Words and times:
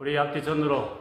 우리 0.00 0.16
앞뒤 0.16 0.42
전으로 0.42 0.98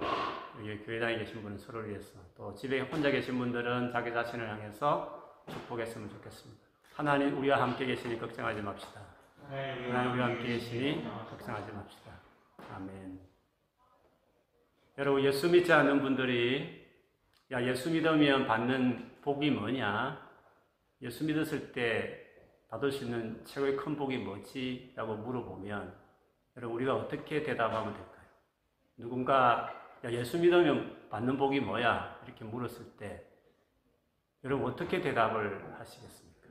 여기 0.58 0.78
교회당에 0.84 1.20
계신 1.20 1.42
분은 1.42 1.58
서로를 1.58 1.88
위해서 1.88 2.20
또 2.36 2.54
집에 2.54 2.82
혼자 2.82 3.10
계신 3.10 3.38
분들은 3.38 3.94
자기 3.94 4.12
자신을 4.12 4.50
향해서 4.50 5.42
축복했으면 5.50 6.10
좋겠습니다. 6.10 6.62
하나님 6.96 7.38
우리와 7.38 7.62
함께 7.62 7.86
계시니 7.86 8.20
걱정하지 8.20 8.62
맙시다. 8.62 9.00
하나님 9.48 10.12
우리와 10.12 10.26
함께 10.28 10.48
계시니 10.48 11.06
걱정하지 11.30 11.72
맙시다. 11.72 12.12
아멘. 12.76 13.22
여러분 14.98 15.24
예수 15.24 15.50
믿지 15.50 15.72
않는 15.72 16.02
분들이 16.02 16.86
야 17.54 17.64
예수 17.64 17.90
믿으면 17.90 18.48
받는 18.48 19.22
복이 19.22 19.50
뭐냐? 19.52 20.30
예수 21.04 21.24
믿었을 21.24 21.72
때 21.72 22.28
받을 22.68 22.92
수 22.92 23.06
있는 23.06 23.46
최고의 23.46 23.78
큰 23.78 23.96
복이 23.96 24.18
뭐지? 24.18 24.92
라고 24.98 25.16
물어보면 25.16 25.96
여러분 26.58 26.76
우리가 26.76 26.96
어떻게 26.96 27.44
대답하면 27.44 27.94
될까요? 27.94 28.19
누군가 29.00 29.74
야, 30.04 30.12
예수 30.12 30.38
믿으면 30.38 31.08
받는 31.10 31.38
복이 31.38 31.62
뭐야? 31.62 32.20
이렇게 32.26 32.44
물었을 32.44 32.86
때 32.98 33.26
여러분 34.44 34.72
어떻게 34.72 35.02
대답을 35.02 35.76
하시겠습니까? 35.80 36.48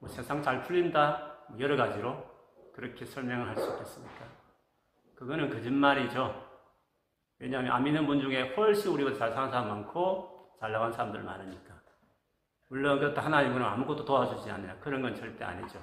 뭐 0.00 0.08
세상 0.08 0.42
잘 0.42 0.62
풀린다? 0.62 1.46
뭐 1.48 1.58
여러 1.58 1.76
가지로 1.76 2.24
그렇게 2.74 3.04
설명을 3.04 3.48
할 3.48 3.56
수 3.56 3.70
있겠습니까? 3.72 4.24
그거는 5.14 5.50
거짓말이죠. 5.50 6.48
왜냐하면 7.38 7.72
안 7.72 7.84
믿는 7.84 8.06
분 8.06 8.20
중에 8.20 8.54
훨씬 8.54 8.92
우리보다 8.92 9.16
잘 9.16 9.32
사는 9.32 9.50
사람 9.50 9.68
많고 9.68 10.56
잘 10.60 10.72
나간 10.72 10.92
사람들 10.92 11.22
많으니까. 11.22 11.80
물론 12.68 13.00
그것도 13.00 13.20
하나님은 13.20 13.62
아무것도 13.62 14.04
도와주지 14.04 14.50
않아요. 14.50 14.76
그런 14.80 15.02
건 15.02 15.14
절대 15.14 15.44
아니죠. 15.44 15.82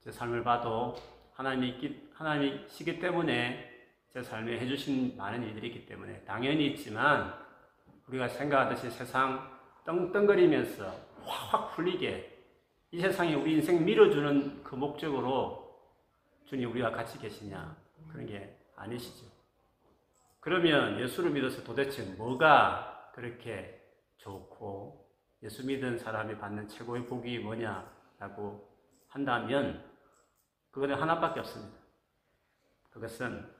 제 0.00 0.10
삶을 0.10 0.44
봐도 0.44 0.94
하나님이 1.34 1.68
있기, 1.70 2.10
하나님이 2.14 2.68
시기 2.68 2.98
때문에 2.98 3.75
제 4.12 4.22
삶에 4.22 4.58
해주신 4.58 5.16
많은 5.16 5.42
일들이 5.42 5.68
있기 5.68 5.86
때문에 5.86 6.24
당연히 6.24 6.68
있지만 6.68 7.34
우리가 8.08 8.28
생각하듯이 8.28 8.90
세상 8.90 9.56
떵떵거리면서 9.84 10.92
확확 11.24 11.74
풀리게 11.74 12.36
이 12.92 13.00
세상에 13.00 13.34
우리 13.34 13.54
인생 13.54 13.84
밀어주는 13.84 14.62
그 14.62 14.74
목적으로 14.74 15.66
주님 16.44 16.70
우리와 16.70 16.90
같이 16.90 17.18
계시냐 17.18 17.76
그런 18.10 18.26
게 18.26 18.56
아니시죠. 18.76 19.26
그러면 20.40 21.00
예수를 21.00 21.30
믿어서 21.30 21.64
도대체 21.64 22.04
뭐가 22.14 23.10
그렇게 23.14 23.82
좋고 24.18 25.10
예수 25.42 25.66
믿은 25.66 25.98
사람이 25.98 26.38
받는 26.38 26.68
최고의 26.68 27.06
복이 27.06 27.40
뭐냐라고 27.40 28.72
한다면 29.08 29.84
그거는 30.70 30.94
하나밖에 30.96 31.40
없습니다. 31.40 31.76
그것은 32.90 33.55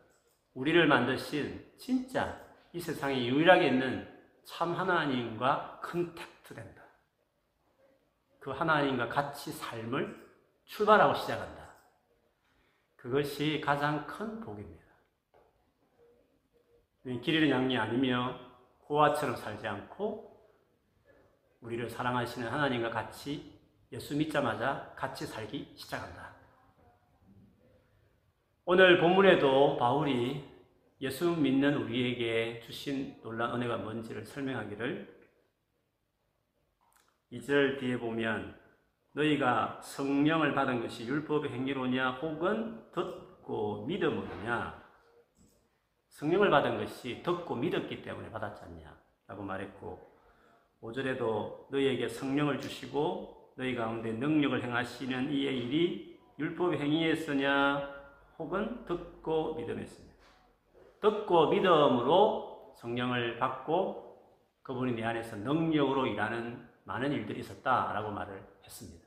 우리를 0.56 0.86
만드신 0.86 1.74
진짜 1.76 2.40
이 2.72 2.80
세상에 2.80 3.26
유일하게 3.26 3.68
있는 3.68 4.08
참 4.44 4.72
하나님과 4.72 5.80
contact 5.84 6.54
된다. 6.54 6.82
그 8.40 8.50
하나님과 8.50 9.08
같이 9.08 9.52
삶을 9.52 10.26
출발하고 10.64 11.14
시작한다. 11.14 11.74
그것이 12.96 13.60
가장 13.62 14.06
큰 14.06 14.40
복입니다. 14.40 14.84
길 17.04 17.34
잃은 17.34 17.50
양이 17.50 17.76
아니며 17.76 18.40
고아처럼 18.78 19.36
살지 19.36 19.66
않고 19.68 20.34
우리를 21.60 21.90
사랑하시는 21.90 22.48
하나님과 22.48 22.90
같이 22.90 23.60
예수 23.92 24.16
믿자마자 24.16 24.94
같이 24.96 25.26
살기 25.26 25.74
시작한다. 25.76 26.35
오늘 28.68 28.98
본문에도 28.98 29.76
바울이 29.76 30.42
예수 31.00 31.30
믿는 31.30 31.82
우리에게 31.82 32.58
주신 32.58 33.16
놀라운 33.22 33.62
은혜가 33.62 33.76
뭔지를 33.76 34.26
설명하기를 34.26 35.08
2절 37.30 37.78
뒤에 37.78 37.96
보면 37.96 38.58
너희가 39.12 39.80
성령을 39.80 40.52
받은 40.52 40.80
것이 40.80 41.06
율법의 41.06 41.52
행위로냐 41.52 42.14
혹은 42.14 42.82
듣고 42.90 43.86
믿음으로냐? 43.86 44.82
성령을 46.08 46.50
받은 46.50 46.78
것이 46.78 47.22
듣고 47.22 47.54
믿었기 47.54 48.02
때문에 48.02 48.32
받았지 48.32 48.64
않냐? 48.64 48.98
라고 49.28 49.44
말했고 49.44 50.10
5절에도 50.82 51.70
너희에게 51.70 52.08
성령을 52.08 52.58
주시고 52.58 53.52
너희 53.56 53.76
가운데 53.76 54.10
능력을 54.10 54.60
행하시는 54.60 55.30
이의 55.30 55.56
일이 55.56 56.18
율법의 56.40 56.80
행위에서냐 56.80 57.95
혹은 58.38 58.84
듣고 58.84 59.54
믿음에서냐 59.54 60.08
듣고 61.00 61.48
믿음으로 61.50 62.74
성령을 62.76 63.38
받고 63.38 64.06
그분이 64.62 64.92
내 64.92 65.04
안에서 65.04 65.36
능력으로 65.36 66.06
일하는 66.06 66.66
많은 66.84 67.12
일들이 67.12 67.40
있었다라고 67.40 68.10
말을 68.10 68.42
했습니다. 68.64 69.06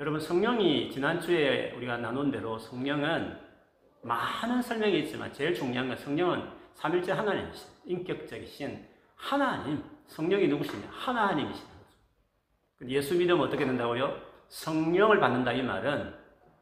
여러분 0.00 0.20
성령이 0.20 0.90
지난주에 0.90 1.72
우리가 1.72 1.96
나눈 1.98 2.30
대로 2.30 2.58
성령은 2.58 3.36
많은 4.02 4.62
설명이 4.62 5.00
있지만 5.00 5.32
제일 5.32 5.54
중요한 5.54 5.88
건 5.88 5.96
성령은 5.96 6.48
삼일째 6.74 7.12
하나님이신 7.12 7.68
인격적이신 7.84 8.86
하나님 9.16 9.82
성령이 10.06 10.46
누구시냐 10.48 10.88
하나님이시다. 10.90 11.68
예수 12.88 13.16
믿으면 13.16 13.46
어떻게 13.46 13.64
된다고요? 13.66 14.20
성령을 14.48 15.18
받는다 15.18 15.52
이 15.52 15.62
말은 15.62 16.14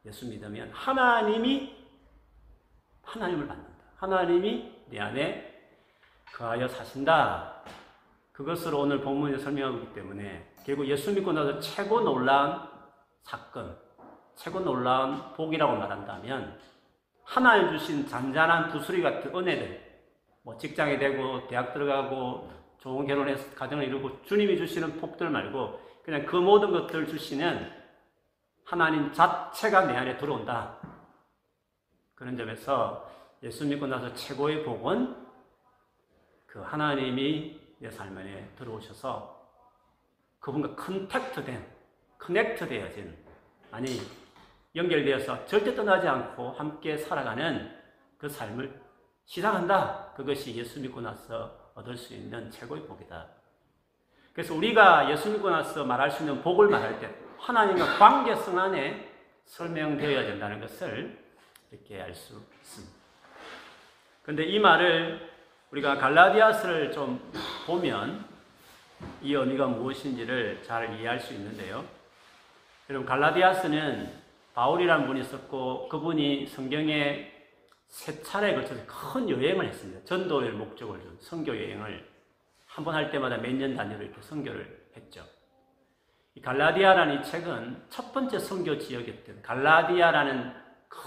예수 0.07 0.29
믿으면 0.29 0.71
하나님이 0.73 1.75
하나님을 3.03 3.49
받는다. 3.49 3.73
하나님이 3.97 4.73
내 4.87 5.01
안에 5.01 5.71
거하여 6.33 6.69
사신다. 6.69 7.63
그것으로 8.33 8.81
오늘 8.81 9.01
본문에 9.01 9.39
설명하고 9.39 9.79
있기 9.79 9.95
때문에 9.95 10.55
결국 10.65 10.87
예수 10.87 11.13
믿고 11.13 11.33
나서 11.33 11.59
최고 11.59 12.01
놀라운 12.01 12.61
사건, 13.23 13.77
최고 14.37 14.61
놀라운 14.61 15.33
복이라고 15.35 15.77
말한다면 15.77 16.59
하나님 17.25 17.77
주신 17.77 18.07
잔잔한 18.07 18.71
부스리 18.71 19.03
같은 19.03 19.35
은혜들, 19.35 20.03
뭐 20.43 20.57
직장에 20.57 20.99
되고 20.99 21.49
대학 21.49 21.73
들어가고 21.73 22.53
좋은 22.79 23.07
결혼해서 23.07 23.55
가정을 23.57 23.85
이루고 23.87 24.23
주님이 24.23 24.57
주시는 24.57 25.01
복들 25.01 25.31
말고 25.31 25.81
그냥 26.05 26.25
그 26.25 26.37
모든 26.37 26.71
것들 26.71 27.09
주시는 27.09 27.76
하나님 28.67 29.13
자체가 29.13 29.87
내 29.87 29.97
안에 29.97 30.17
들어온다. 30.19 30.77
그런 32.17 32.37
점에서 32.37 33.09
예수 33.45 33.65
믿고 33.65 33.87
나서 33.87 34.13
최고의 34.15 34.65
복은 34.65 35.25
그 36.47 36.61
하나님이 36.61 37.61
내 37.79 37.91
삶 37.91 38.17
안에 38.19 38.51
들어오셔서 38.57 39.37
그분과 40.41 40.75
컨택트된, 40.75 41.65
커넥트 42.19 42.67
되어진, 42.67 43.17
아니, 43.71 44.01
연결되어서 44.75 45.47
절대 45.47 45.75
떠나지 45.75 46.09
않고 46.09 46.51
함께 46.53 46.97
살아가는 46.97 47.71
그 48.19 48.29
삶을 48.29 48.83
시작한다. 49.27 50.13
그것이 50.17 50.57
예수 50.57 50.81
믿고 50.81 51.01
나서 51.01 51.71
얻을 51.75 51.97
수 51.97 52.15
있는 52.15 52.51
최고의 52.51 52.87
복이다. 52.87 53.29
그래서 54.33 54.55
우리가 54.55 55.09
예수 55.11 55.31
믿고 55.31 55.51
나서 55.51 55.85
말할 55.85 56.11
수 56.11 56.23
있는 56.25 56.43
복을 56.43 56.69
말할 56.69 56.99
때 56.99 57.26
하나님과 57.39 57.99
관계성 57.99 58.59
안에 58.59 59.13
설명되어야 59.45 60.23
된다는 60.25 60.61
것을 60.61 61.19
이렇게 61.71 62.01
알 62.01 62.15
수 62.15 62.41
있습니다. 62.63 62.95
근데 64.23 64.45
이 64.45 64.59
말을 64.59 65.31
우리가 65.71 65.97
갈라디아스를 65.99 66.93
좀 66.93 67.21
보면 67.67 68.25
이 69.23 69.35
의미가 69.35 69.67
무엇인지를 69.67 70.63
잘 70.63 70.93
이해할 70.99 71.21
수 71.21 71.33
있는데요. 71.35 71.85
여러분 72.89 73.07
갈라디아스는 73.07 74.25
바울이라는 74.55 75.07
분이 75.07 75.21
있었고 75.21 75.89
그분이 75.89 76.47
성경에 76.47 77.33
세 77.89 78.23
차례에 78.23 78.55
걸쳐서 78.55 78.83
큰 78.87 79.29
여행을 79.31 79.67
했습니다. 79.67 80.05
전도를 80.05 80.53
목적을 80.53 80.99
둔 81.01 81.17
선교 81.21 81.57
여행을 81.57 82.09
한 82.67 82.85
번 82.85 82.95
할 82.95 83.11
때마다 83.11 83.37
몇 83.39 83.53
년 83.55 83.75
단위로 83.77 84.03
이렇게 84.03 84.21
선교를 84.23 84.87
했죠. 84.97 85.25
이 86.37 86.41
갈라디아라는 86.43 87.21
이 87.21 87.25
책은 87.25 87.85
첫 87.89 88.13
번째 88.13 88.39
선교 88.39 88.79
지역이었던 88.79 89.41
갈라디아라는 89.43 90.53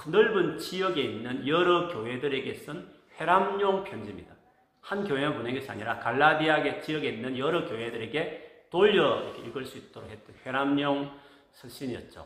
넓은 0.08 0.58
지역에 0.58 1.02
있는 1.02 1.48
여러 1.48 1.88
교회들에게 1.88 2.54
쓴 2.56 2.90
회람용 3.20 3.84
편지입니다. 3.84 4.34
한 4.82 5.04
교회만 5.08 5.38
보낸 5.38 5.54
것이 5.54 5.70
아니라 5.70 6.00
갈라디아 6.00 6.82
지역에 6.82 7.10
있는 7.10 7.38
여러 7.38 7.64
교회들에게 7.66 8.66
돌려 8.72 9.32
읽을 9.36 9.66
수 9.66 9.78
있도록 9.78 10.10
했던 10.10 10.36
회람용 10.46 11.12
서신이었죠. 11.52 12.26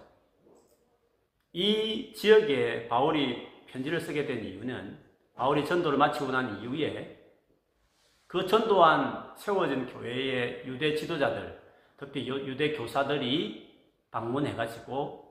이 1.52 2.14
지역에 2.14 2.88
바울이 2.88 3.48
편지를 3.68 4.00
쓰게 4.00 4.26
된 4.26 4.46
이유는 4.46 4.98
바울이 5.36 5.66
전도를 5.66 5.98
마치고 5.98 6.32
난 6.32 6.62
이후에 6.62 7.20
그 8.28 8.46
전도한 8.46 9.34
세워진 9.36 9.88
교회의 9.88 10.64
유대 10.66 10.96
지도자들, 10.96 11.63
특히 12.04 12.28
유대 12.28 12.74
교사들이 12.74 13.82
방문해가지고 14.12 15.24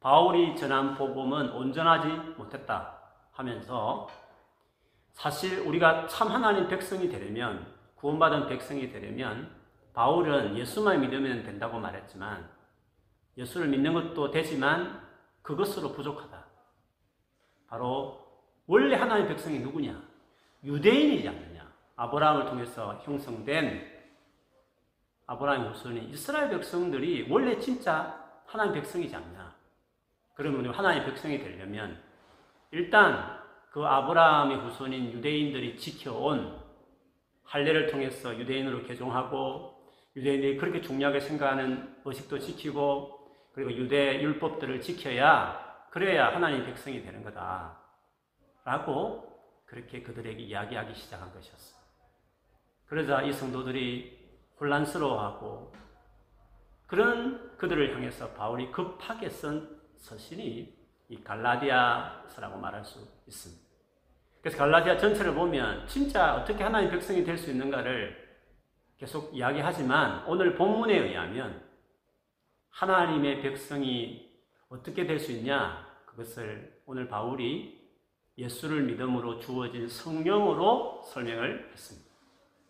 바울이 0.00 0.54
전한 0.56 0.94
복음은 0.94 1.52
온전하지 1.52 2.36
못했다 2.36 2.98
하면서 3.32 4.08
사실 5.12 5.60
우리가 5.60 6.06
참 6.08 6.28
하나님 6.28 6.68
백성이 6.68 7.08
되려면 7.08 7.66
구원받은 7.94 8.46
백성이 8.46 8.90
되려면 8.92 9.50
바울은 9.94 10.58
예수만 10.58 11.00
믿으면 11.00 11.44
된다고 11.44 11.78
말했지만 11.78 12.46
예수를 13.38 13.68
믿는 13.68 13.94
것도 13.94 14.30
되지만 14.30 15.00
그것으로 15.40 15.92
부족하다. 15.92 16.44
바로 17.68 18.20
원래 18.66 18.96
하나님 18.96 19.28
백성이 19.28 19.60
누구냐? 19.60 19.98
유대인이지 20.62 21.26
않느냐? 21.26 21.72
아브라함을 21.96 22.46
통해서 22.46 23.00
형성된 23.04 23.91
아브라함 25.32 25.68
후손인 25.68 26.10
이스라엘 26.10 26.50
백성들이 26.50 27.26
원래 27.30 27.58
진짜 27.58 28.22
하나님 28.44 28.74
백성이지 28.74 29.16
않냐? 29.16 29.54
그러면 30.34 30.74
하나님 30.74 31.04
백성이 31.04 31.38
되려면 31.38 32.02
일단 32.70 33.40
그 33.70 33.82
아브라함의 33.82 34.58
후손인 34.58 35.12
유대인들이 35.12 35.78
지켜온 35.78 36.60
할례를 37.44 37.90
통해서 37.90 38.38
유대인으로 38.38 38.82
개종하고 38.82 39.90
유대인들이 40.16 40.58
그렇게 40.58 40.82
중요하게 40.82 41.20
생각하는 41.20 41.96
의식도 42.04 42.38
지키고 42.38 43.18
그리고 43.54 43.72
유대 43.72 44.20
율법들을 44.20 44.82
지켜야 44.82 45.60
그래야 45.90 46.34
하나님 46.34 46.64
백성이 46.64 47.02
되는 47.02 47.22
거다. 47.22 47.78
라고 48.64 49.40
그렇게 49.64 50.02
그들에게 50.02 50.42
이야기하기 50.42 50.94
시작한 50.94 51.32
것이었어. 51.32 51.76
그러자 52.86 53.22
이 53.22 53.32
성도들이 53.32 54.21
혼란스러워하고 54.62 55.72
그런 56.86 57.56
그들을 57.56 57.94
향해서 57.94 58.30
바울이 58.30 58.70
급하게 58.70 59.28
쓴 59.28 59.68
서신이 59.96 60.78
이 61.08 61.22
갈라디아서라고 61.24 62.58
말할 62.58 62.84
수 62.84 63.00
있습니다. 63.26 63.62
그래서 64.40 64.58
갈라디아 64.58 64.96
전체를 64.98 65.34
보면 65.34 65.86
진짜 65.86 66.36
어떻게 66.36 66.62
하나님 66.62 66.90
백성이 66.90 67.24
될 67.24 67.36
수 67.36 67.50
있는가를 67.50 68.22
계속 68.98 69.34
이야기하지만 69.34 70.24
오늘 70.26 70.54
본문에 70.54 70.96
의하면 70.96 71.62
하나님의 72.70 73.42
백성이 73.42 74.30
어떻게 74.68 75.06
될 75.06 75.18
수 75.18 75.32
있냐 75.32 75.86
그것을 76.06 76.80
오늘 76.86 77.08
바울이 77.08 77.80
예수를 78.38 78.82
믿음으로 78.84 79.38
주어진 79.40 79.88
성령으로 79.88 81.02
설명을 81.04 81.70
했습니다. 81.72 82.10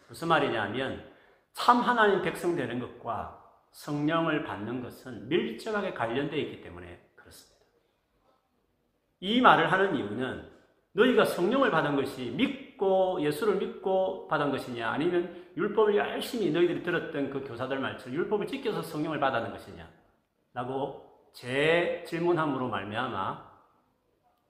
무슨 0.09 0.29
말이냐면 0.29 1.12
참 1.53 1.81
하나님 1.81 2.23
백성 2.23 2.57
되는 2.57 2.79
것과 2.79 3.41
성령을 3.73 4.45
받는 4.45 4.83
것은 4.83 5.29
밀접하게 5.29 5.95
관련되어 5.95 6.39
있기 6.39 6.61
때문에 6.63 7.01
그렇습니다. 7.15 7.65
이 9.21 9.41
말을 9.41 9.71
하는 9.71 9.97
이유는 9.97 10.51
너희가 10.93 11.25
성령을 11.25 11.71
받은 11.71 11.97
것이 11.97 12.31
믿고 12.31 13.23
예수를 13.23 13.57
믿고 13.57 14.29
받은 14.29 14.51
것이냐 14.51 14.91
아니면 14.91 15.51
율법을 15.57 15.97
열심히 15.97 16.51
너희들이 16.51 16.83
들었던 16.83 17.31
그 17.31 17.45
교사들 17.45 17.79
말처럼 17.79 18.15
율법을 18.15 18.47
지켜서 18.47 18.83
성령을 18.83 19.19
받았는 19.21 19.51
것이냐 19.53 19.89
라고 20.53 21.31
제 21.33 22.05
질문함으로 22.07 22.69
말미암아 22.69 23.53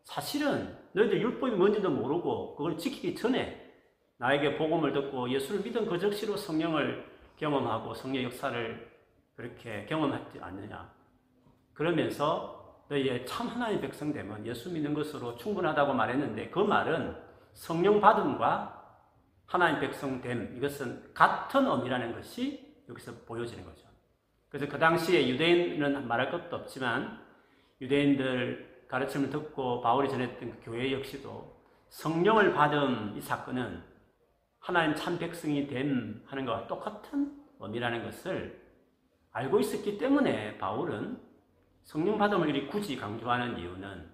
사실은 0.03 0.77
너희들 0.93 1.21
율법이 1.21 1.53
뭔지도 1.53 1.91
모르고 1.91 2.57
그걸 2.57 2.77
지키기 2.77 3.15
전에 3.15 3.62
나에게 4.23 4.57
복음을 4.57 4.93
듣고 4.93 5.29
예수를 5.29 5.63
믿은 5.63 5.85
그 5.85 5.99
적시로 5.99 6.37
성령을 6.37 7.05
경험하고 7.37 7.93
성령 7.93 8.23
역사를 8.23 8.89
그렇게 9.35 9.85
경험하지 9.87 10.39
않느냐 10.41 10.89
그러면서 11.75 12.85
너희의 12.89 13.27
참 13.27 13.49
하나님의 13.49 13.81
백성 13.81 14.13
되면 14.13 14.47
예수 14.47 14.71
믿는 14.71 14.95
것으로 14.95 15.37
충분하다고 15.37 15.95
말했는데 15.95 16.51
그 16.51 16.61
말은 16.61 17.17
성령 17.53 18.01
받음과 18.01 18.81
하나님 19.47 19.81
백성 19.81 20.21
됨 20.21 20.57
이것은 20.57 21.13
같은 21.13 21.67
의미라는 21.67 22.15
것이 22.15 22.77
여기서 22.89 23.13
보여지는 23.27 23.65
거죠. 23.65 23.89
그래서 24.49 24.69
그 24.69 24.79
당시에 24.79 25.29
유대인은 25.31 26.07
말할 26.07 26.31
것도 26.31 26.55
없지만 26.55 27.21
유대인들 27.81 28.87
가르침을 28.87 29.31
듣고 29.31 29.81
바울이 29.81 30.09
전했던 30.09 30.61
그 30.61 30.71
교회 30.71 30.93
역시도 30.93 31.61
성령을 31.89 32.53
받은 32.53 33.17
이 33.17 33.21
사건은 33.21 33.92
하나님 34.63 34.95
참 34.95 35.19
백성이 35.19 35.67
됨 35.67 36.23
하는 36.25 36.47
것과 36.47 36.69
똑같은 36.69 37.37
의미라는 37.59 38.05
것을 38.05 38.63
알고 39.33 39.59
있었기 39.59 39.99
때문에 39.99 40.57
바울은 40.59 41.21
성령 41.83 42.17
받음을 42.17 42.69
굳이 42.69 42.97
강조하는 42.97 43.59
이유는 43.59 44.09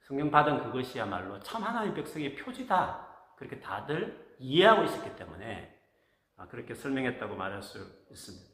성령 0.00 0.30
받은 0.30 0.64
그것이야말로 0.64 1.38
참 1.40 1.62
하나님 1.62 1.92
백성의 1.92 2.36
표지다. 2.36 3.06
그렇게 3.36 3.60
다들 3.60 4.34
이해하고 4.38 4.84
있었기 4.84 5.14
때문에 5.16 5.78
아, 6.38 6.46
그렇게 6.48 6.74
설명했다고 6.74 7.36
말할 7.36 7.62
수 7.62 7.78
있습니다. 8.10 8.50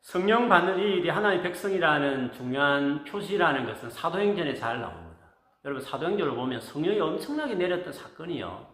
성령 0.00 0.48
받는 0.48 0.78
이 0.78 0.82
일이 0.98 1.08
하나님의 1.08 1.42
백성이라는 1.42 2.32
중요한 2.32 3.04
표시라는 3.04 3.66
것은 3.66 3.90
사도행전에 3.90 4.54
잘 4.54 4.80
나옵니다. 4.80 5.07
여러분 5.64 5.82
사도행전을 5.82 6.34
보면 6.34 6.60
성령이 6.60 7.00
엄청나게 7.00 7.54
내렸던 7.56 7.92
사건이요. 7.92 8.66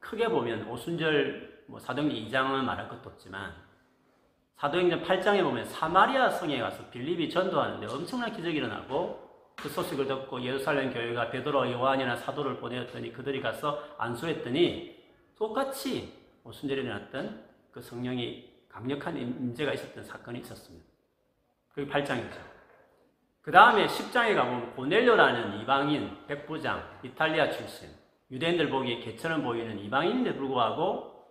크게 0.00 0.28
보면 0.28 0.68
오순절 0.68 1.64
뭐 1.66 1.80
사도행전 1.80 2.18
2장은 2.28 2.62
말할 2.64 2.88
것도 2.88 3.10
없지만 3.10 3.54
사도행전 4.56 5.02
8장에 5.02 5.42
보면 5.42 5.64
사마리아 5.64 6.30
성에 6.30 6.60
가서 6.60 6.88
빌립이 6.90 7.30
전도하는데 7.30 7.86
엄청난 7.86 8.32
기적이 8.32 8.58
일어나고 8.58 9.26
그 9.56 9.68
소식을 9.70 10.06
듣고 10.06 10.42
예루살렘 10.42 10.92
교회가 10.92 11.30
베드로, 11.30 11.72
요한이나 11.72 12.14
사도를 12.16 12.58
보내었더니 12.58 13.12
그들이 13.12 13.40
가서 13.40 13.82
안수했더니 13.96 15.02
똑같이 15.36 16.12
오순절에 16.44 16.82
일어났던 16.82 17.44
그 17.72 17.80
성령이 17.80 18.52
강력한 18.68 19.16
임재가 19.16 19.72
있었던 19.72 20.04
사건이 20.04 20.40
있었습니다. 20.40 20.86
그게 21.72 21.90
8장이죠. 21.90 22.55
그 23.46 23.52
다음에 23.52 23.86
10장에 23.86 24.34
가보면 24.34 24.74
고넬료라는 24.74 25.60
이방인, 25.60 26.26
백부장, 26.26 26.82
이탈리아 27.04 27.48
출신, 27.48 27.88
유대인들 28.28 28.68
보기에 28.68 28.98
개처럼 28.98 29.44
보이는 29.44 29.78
이방인인데 29.78 30.34
불구하고 30.34 31.24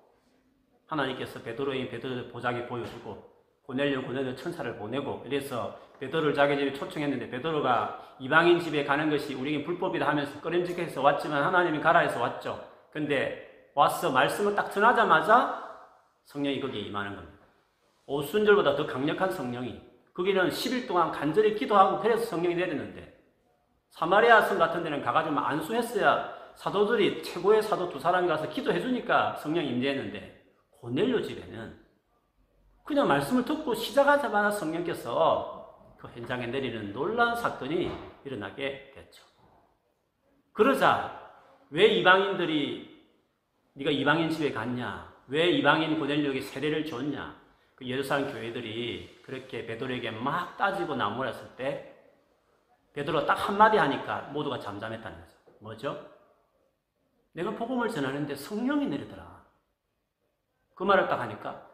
하나님께서 0.87 1.41
베드로인 1.41 1.89
베드로 1.89 2.29
보자기 2.29 2.65
보여주고 2.67 3.21
고넬료 3.63 4.03
고넬료 4.03 4.33
천사를 4.33 4.77
보내고 4.77 5.23
이래서 5.25 5.77
베드로를 5.99 6.33
자기 6.33 6.57
집에 6.57 6.71
초청했는데 6.71 7.29
베드로가 7.31 8.15
이방인 8.19 8.61
집에 8.61 8.85
가는 8.85 9.09
것이 9.09 9.33
우리에게 9.33 9.65
불법이다 9.65 10.07
하면서 10.07 10.39
꺼림직해서 10.39 11.01
왔지만 11.01 11.43
하나님이 11.43 11.81
가라 11.81 11.99
해서 11.99 12.21
왔죠. 12.21 12.65
근데 12.93 13.69
와서 13.73 14.09
말씀을 14.09 14.55
딱 14.55 14.71
전하자마자 14.71 15.81
성령이 16.23 16.61
거기에 16.61 16.79
임하는 16.83 17.17
겁니다. 17.17 17.45
오순절보다 18.05 18.77
더 18.77 18.87
강력한 18.87 19.29
성령이 19.29 19.94
거기는 20.15 20.49
10일 20.49 20.87
동안 20.87 21.11
간절히 21.11 21.55
기도하고 21.55 21.99
그래서 21.99 22.25
성령이 22.25 22.55
내렸는데 22.55 23.13
사마리아 23.89 24.41
성 24.41 24.57
같은 24.57 24.83
데는 24.83 25.01
가가지고 25.01 25.37
안수했어야 25.37 26.33
사도들이 26.55 27.21
최고의 27.21 27.61
사도 27.61 27.89
두 27.89 27.99
사람이 27.99 28.27
가서 28.27 28.49
기도해 28.49 28.79
주니까 28.79 29.35
성령이 29.35 29.69
임재했는데 29.69 30.43
고넬료 30.71 31.21
집에는 31.21 31.85
그냥 32.85 33.07
말씀을 33.07 33.43
듣고 33.43 33.75
시작하자마자 33.75 34.51
성령께서 34.51 35.95
그 35.97 36.07
현장에 36.07 36.47
내리는 36.47 36.93
놀라운 36.93 37.35
사건이 37.35 37.91
일어나게 38.23 38.91
됐죠. 38.95 39.23
그러자 40.53 41.19
왜 41.71 41.87
이방인들이 41.87 42.95
네가 43.73 43.91
이방인 43.91 44.29
집에 44.29 44.53
갔냐? 44.53 45.13
왜 45.27 45.49
이방인 45.49 45.99
고넬료에게 45.99 46.39
세례를 46.39 46.85
줬냐? 46.85 47.44
그 47.75 47.85
예루살렘 47.85 48.31
교회들이 48.31 49.21
그렇게 49.23 49.65
베드로에게 49.65 50.11
막 50.11 50.57
따지고 50.57 50.95
나무랐을 50.95 51.55
때 51.55 51.93
베드로 52.93 53.25
딱 53.25 53.33
한마디 53.33 53.77
하니까 53.77 54.21
모두가 54.31 54.59
잠잠했다는 54.59 55.19
거죠. 55.19 55.35
뭐죠? 55.59 56.09
내가 57.33 57.51
복음을 57.51 57.89
전하는데 57.89 58.33
성령이 58.35 58.87
내리더라. 58.87 59.43
그 60.73 60.83
말을 60.83 61.07
딱 61.07 61.19
하니까 61.19 61.69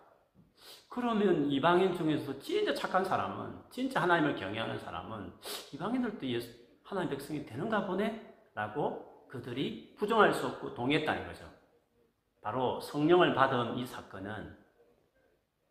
그러면 0.89 1.49
이방인 1.51 1.95
중에서 1.95 2.39
진짜 2.39 2.73
착한 2.73 3.03
사람은 3.03 3.63
진짜 3.69 4.01
하나님을 4.01 4.35
경외하는 4.35 4.79
사람은 4.79 5.33
이방인들도 5.73 6.25
예수 6.27 6.53
하나님 6.83 7.09
백성이 7.11 7.45
되는가 7.45 7.85
보네 7.85 8.49
라고 8.53 9.27
그들이 9.29 9.95
부정할 9.97 10.33
수 10.33 10.47
없고 10.47 10.73
동의했다는 10.73 11.25
거죠. 11.27 11.45
바로 12.41 12.81
성령을 12.81 13.33
받은 13.33 13.77
이 13.77 13.85
사건은 13.85 14.60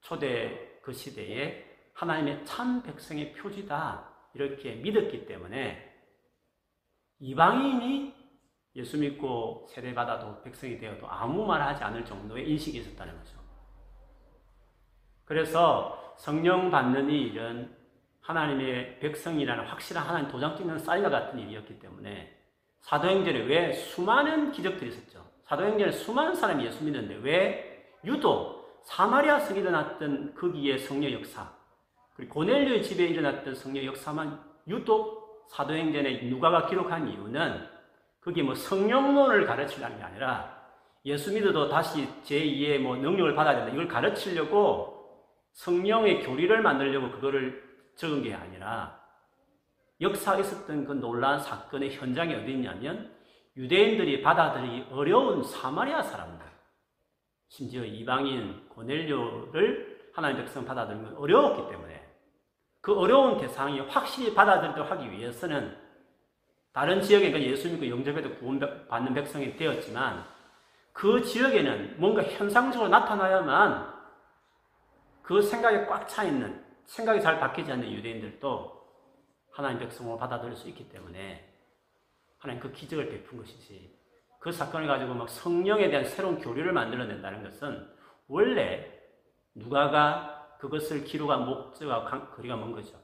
초대 0.01 0.79
그 0.83 0.93
시대에 0.93 1.65
하나님의 1.95 2.45
참 2.45 2.83
백성의 2.83 3.33
표지다 3.35 4.09
이렇게 4.35 4.75
믿었기 4.77 5.27
때문에 5.27 5.91
이방인이 7.19 8.15
예수 8.77 8.99
믿고 8.99 9.67
세례받아도 9.69 10.43
백성이 10.43 10.79
되어도 10.79 11.07
아무 11.09 11.45
말 11.45 11.61
하지 11.61 11.83
않을 11.85 12.05
정도의 12.05 12.49
인식이 12.49 12.79
있었다는 12.79 13.17
거죠. 13.19 13.39
그래서 15.25 16.15
성령 16.17 16.71
받는 16.71 17.11
이 17.11 17.23
일은 17.29 17.77
하나님의 18.21 19.01
백성이라는 19.01 19.65
확실한 19.65 20.07
하나님 20.07 20.29
도장 20.31 20.57
찍는 20.57 20.79
사인과 20.79 21.11
같은 21.11 21.39
일이었기 21.39 21.79
때문에 21.79 22.37
사도행전에 22.81 23.41
왜 23.41 23.73
수많은 23.73 24.53
기적들이 24.53 24.91
있었죠. 24.91 25.25
사도행전에 25.45 25.93
수많은 25.93 26.35
사람이 26.35 26.65
예수 26.65 26.85
믿는데 26.85 27.17
왜 27.17 27.87
유독 28.05 28.60
사마리아 28.83 29.39
성에 29.41 29.61
일어났던 29.61 30.35
거기에 30.35 30.79
성령 30.79 31.13
역사, 31.13 31.53
그리고 32.15 32.35
고넬료의 32.35 32.83
집에 32.83 33.07
일어났던 33.07 33.55
성령 33.55 33.85
역사만 33.85 34.41
유독 34.69 35.47
사도행전에 35.51 36.23
누가가 36.25 36.67
기록한 36.67 37.09
이유는 37.09 37.67
그게 38.21 38.43
뭐 38.43 38.55
성령론을 38.55 39.47
가르치려는 39.47 39.97
게 39.99 40.03
아니라 40.03 40.61
예수 41.05 41.33
믿어도 41.33 41.69
다시 41.69 42.07
제2의 42.25 42.79
뭐 42.79 42.97
능력을 42.97 43.35
받아야 43.35 43.57
된다. 43.57 43.73
이걸 43.73 43.89
가르치려고 43.89 45.01
성령의 45.53 46.23
교리를 46.23 46.61
만들려고 46.63 47.11
그거를 47.11 47.63
적은 47.97 48.23
게 48.23 48.35
아니라 48.35 49.01
역사에 50.01 50.41
있었던 50.41 50.85
그 50.87 50.93
놀라운 50.93 51.39
사건의 51.39 51.95
현장이 51.95 52.35
어디 52.35 52.53
있냐면 52.53 53.13
유대인들이 53.57 54.23
받아들이기 54.23 54.87
어려운 54.91 55.43
사마리아 55.43 56.03
사람들, 56.03 56.47
심지어 57.51 57.85
이방인 57.85 58.69
고넬료를 58.69 60.11
하나님 60.15 60.39
백성 60.39 60.65
받아들이는 60.65 61.05
건 61.05 61.17
어려웠기 61.17 61.69
때문에 61.71 62.09
그 62.81 62.97
어려운 62.97 63.39
대상이 63.39 63.81
확실히 63.81 64.33
받아들이도록 64.35 64.91
하기 64.91 65.11
위해서는 65.11 65.77
다른 66.73 67.03
지역에 67.03 67.33
그 67.33 67.43
예수 67.43 67.69
믿고 67.69 67.89
영접해도 67.89 68.37
구원받는 68.37 69.15
백성이 69.15 69.57
되었지만 69.57 70.25
그 70.93 71.23
지역에는 71.23 71.97
뭔가 71.99 72.23
현상적으로 72.23 72.89
나타나야만 72.89 74.01
그 75.23 75.43
생각에 75.43 75.87
꽉 75.87 76.07
차 76.07 76.23
있는 76.23 76.65
생각이 76.87 77.21
잘 77.21 77.41
바뀌지 77.41 77.71
않는 77.73 77.91
유대인들도 77.91 78.81
하나님 79.51 79.81
백성으로 79.81 80.17
받아들일 80.17 80.55
수 80.55 80.69
있기 80.69 80.89
때문에 80.89 81.53
하나님 82.39 82.63
그 82.63 82.71
기적을 82.73 83.09
베푼 83.09 83.39
것이지 83.39 84.00
그 84.41 84.51
사건을 84.51 84.89
가지고 84.89 85.15
막 85.15 85.29
성령에 85.29 85.91
대한 85.91 86.05
새로운 86.05 86.41
교류를 86.41 86.73
만들어낸다는 86.73 87.45
것은 87.45 87.87
원래 88.27 88.91
누가가 89.55 90.57
그것을 90.59 91.05
기록한 91.05 91.45
목적과 91.45 92.31
거리가 92.31 92.57
먼 92.57 92.73
거죠. 92.73 92.99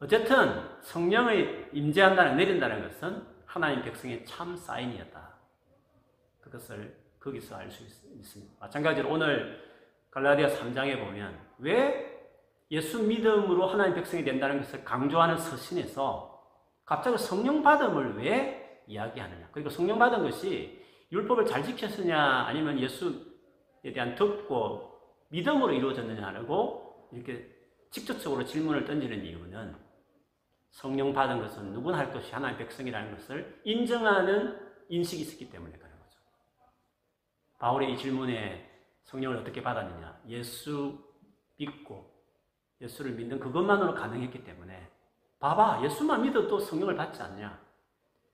어쨌든 0.00 0.80
성령의 0.82 1.70
임재한다는 1.72 2.36
내린다는 2.36 2.82
것은 2.82 3.24
하나님 3.46 3.82
백성의 3.82 4.26
참 4.26 4.56
사인이었다. 4.56 5.34
그것을 6.40 6.96
거기서 7.20 7.56
알 7.56 7.70
수 7.70 7.84
있습니다. 7.84 8.54
마찬가지로 8.58 9.10
오늘 9.10 9.62
갈라디아 10.10 10.48
3장에 10.48 10.98
보면 10.98 11.38
왜 11.58 12.18
예수 12.70 13.02
믿음으로 13.02 13.66
하나님 13.68 13.94
백성이 13.94 14.24
된다는 14.24 14.58
것을 14.58 14.84
강조하는 14.84 15.36
서신에서 15.36 16.36
갑자기 16.84 17.16
성령 17.18 17.62
받음을 17.62 18.16
왜 18.16 18.57
이야기하느냐. 18.88 19.48
그리고 19.52 19.70
성령 19.70 19.98
받은 19.98 20.22
것이 20.22 20.82
율법을 21.12 21.46
잘 21.46 21.62
지켰느냐 21.62 22.18
아니면 22.18 22.78
예수에 22.80 23.92
대한 23.94 24.14
듣고 24.14 24.98
믿음으로 25.28 25.72
이루어졌느냐라고 25.72 27.08
이렇게 27.12 27.48
직접적으로 27.90 28.44
질문을 28.44 28.84
던지는 28.84 29.24
이유는 29.24 29.76
성령 30.70 31.12
받은 31.12 31.40
것은 31.40 31.72
누구나 31.72 31.98
할 31.98 32.12
것이 32.12 32.32
하나님의 32.32 32.66
백성이라는 32.66 33.16
것을 33.16 33.60
인정하는 33.64 34.58
인식이 34.88 35.22
있었기 35.22 35.50
때문에 35.50 35.76
그런 35.76 35.90
거죠. 35.98 36.18
바울의 37.58 37.92
이 37.92 37.96
질문에 37.96 38.68
성령을 39.04 39.38
어떻게 39.38 39.62
받았느냐? 39.62 40.20
예수 40.28 40.98
믿고 41.56 42.14
예수를 42.80 43.12
믿는 43.12 43.40
그것만으로 43.40 43.94
가능했기 43.94 44.44
때문에 44.44 44.88
봐봐 45.40 45.82
예수만 45.84 46.22
믿어도 46.22 46.58
성령을 46.58 46.94
받지 46.94 47.22
않냐? 47.22 47.67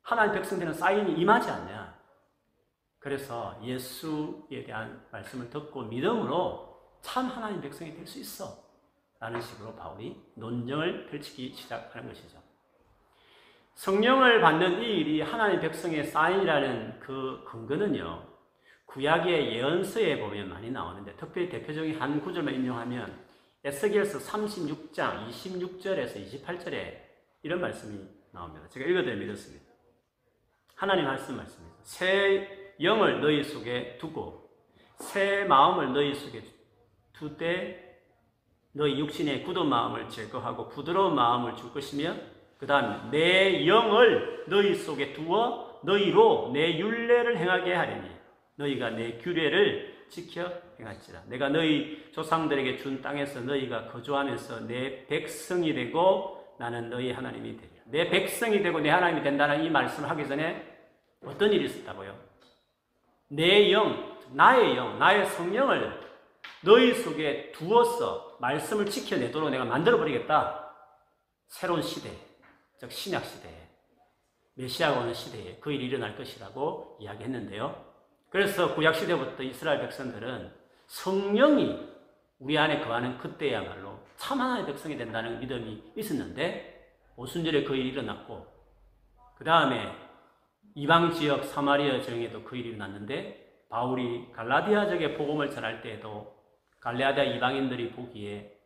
하나님 0.04 0.34
백성들은 0.34 0.74
사인이 0.74 1.14
임하지 1.20 1.50
않냐? 1.50 1.94
그래서 2.98 3.58
예수에 3.62 4.64
대한 4.64 5.04
말씀을 5.10 5.50
듣고 5.50 5.82
믿음으로 5.82 6.78
참 7.00 7.26
하나님 7.26 7.60
백성이 7.60 7.94
될 7.94 8.06
수 8.06 8.18
있어. 8.20 8.62
라는 9.18 9.40
식으로 9.40 9.74
바울이 9.74 10.20
논정을 10.34 11.06
펼치기 11.06 11.54
시작하는 11.54 12.08
것이죠. 12.08 12.38
성령을 13.74 14.42
받는 14.42 14.82
이 14.82 14.98
일이 14.98 15.22
하나님 15.22 15.60
백성의 15.60 16.04
사인이라는 16.04 17.00
그 17.00 17.42
근거는요, 17.46 18.22
구약의 18.84 19.54
예언서에 19.54 20.20
보면 20.20 20.50
많이 20.50 20.70
나오는데, 20.70 21.16
특별히 21.16 21.48
대표적인 21.48 21.98
한 21.98 22.20
구절만 22.20 22.54
인용하면, 22.54 23.24
에스겔서 23.64 24.18
36장 24.18 25.26
26절에서 25.30 26.22
28절에 26.22 26.98
이런 27.42 27.62
말씀이 27.62 28.06
나옵니다. 28.30 28.68
제가 28.68 28.84
읽어드리면 28.84 29.22
이렇습니다. 29.26 29.73
하나님 30.84 31.06
말씀 31.06 31.34
말씀입니다. 31.34 31.78
새 31.82 32.46
영을 32.82 33.22
너희 33.22 33.42
속에 33.42 33.96
두고, 33.96 34.50
새 34.96 35.44
마음을 35.44 35.94
너희 35.94 36.14
속에 36.14 36.42
두되 37.14 38.02
너희 38.72 38.98
육신의 38.98 39.44
굳은 39.44 39.66
마음을 39.66 40.10
제거하고 40.10 40.68
부드러운 40.68 41.14
마음을 41.14 41.56
줄 41.56 41.72
것이며 41.72 42.14
그 42.58 42.66
다음에 42.66 43.10
내 43.10 43.66
영을 43.66 44.44
너희 44.46 44.74
속에 44.74 45.14
두어 45.14 45.80
너희로 45.84 46.50
내 46.52 46.76
윤례를 46.76 47.38
행하게 47.38 47.72
하리니 47.72 48.10
너희가 48.56 48.90
내 48.90 49.16
규례를 49.16 50.04
지켜 50.10 50.52
행할지라 50.78 51.22
내가 51.28 51.48
너희 51.48 52.10
조상들에게 52.12 52.76
준 52.76 53.00
땅에서 53.00 53.40
너희가 53.40 53.86
거주하면서 53.86 54.66
내 54.66 55.06
백성이 55.06 55.72
되고 55.72 56.44
나는 56.58 56.90
너희 56.90 57.10
하나님이 57.10 57.56
되리라 57.56 57.74
내 57.86 58.10
백성이 58.10 58.62
되고 58.62 58.80
내 58.80 58.90
하나님이 58.90 59.22
된다는 59.22 59.64
이 59.64 59.70
말씀을 59.70 60.10
하기 60.10 60.28
전에 60.28 60.73
어떤 61.26 61.52
일이 61.52 61.66
있었다고요? 61.66 62.18
내 63.28 63.72
영, 63.72 64.18
나의 64.32 64.76
영, 64.76 64.98
나의 64.98 65.26
성령을 65.26 66.00
너희 66.62 66.94
속에 66.94 67.52
두어서 67.52 68.36
말씀을 68.40 68.86
지켜내도록 68.86 69.50
내가 69.50 69.64
만들어버리겠다. 69.64 70.70
새로운 71.48 71.82
시대, 71.82 72.10
즉 72.78 72.90
신약 72.90 73.24
시대에 73.24 73.68
메시아가 74.54 75.00
오는 75.00 75.12
시대에 75.12 75.58
그 75.60 75.72
일이 75.72 75.86
일어날 75.86 76.16
것이라고 76.16 76.98
이야기했는데요. 77.00 77.94
그래서 78.30 78.74
구약 78.74 78.94
시대부터 78.94 79.42
이스라엘 79.42 79.80
백성들은 79.80 80.52
성령이 80.86 81.94
우리 82.38 82.58
안에 82.58 82.80
거하는 82.80 83.18
그때야말로 83.18 83.98
참 84.16 84.40
하나의 84.40 84.66
백성이 84.66 84.96
된다는 84.96 85.40
믿음이 85.40 85.92
있었는데 85.96 86.74
오순절에 87.16 87.64
그 87.64 87.76
일이 87.76 87.90
일어났고 87.90 88.46
그 89.36 89.44
다음에 89.44 89.92
이방 90.74 91.12
지역 91.12 91.44
사마리아 91.44 92.00
정에도 92.02 92.42
그 92.42 92.56
일이 92.56 92.70
일어났는데 92.70 93.66
바울이 93.68 94.32
갈라디아 94.32 94.88
적에 94.88 95.16
복음을 95.16 95.50
전할 95.50 95.80
때에도 95.80 96.34
갈레아디아 96.80 97.24
이방인들이 97.24 97.92
보기에 97.92 98.60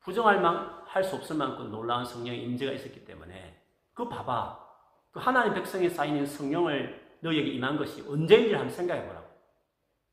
부정할 0.00 0.40
만, 0.40 0.80
할 0.86 1.04
수 1.04 1.16
없을 1.16 1.36
만큼 1.36 1.70
놀라운 1.70 2.04
성령의 2.04 2.42
임재가 2.42 2.72
있었기 2.72 3.04
때문에 3.04 3.62
그 3.94 4.08
봐봐. 4.08 4.68
그 5.12 5.20
하나님 5.20 5.54
백성에 5.54 5.88
쌓이는 5.88 6.26
성령을 6.26 7.18
너에게 7.20 7.50
임한 7.50 7.76
것이 7.76 8.02
언제인지 8.08 8.54
한번 8.54 8.70
생각해 8.74 9.06
보라고. 9.06 9.28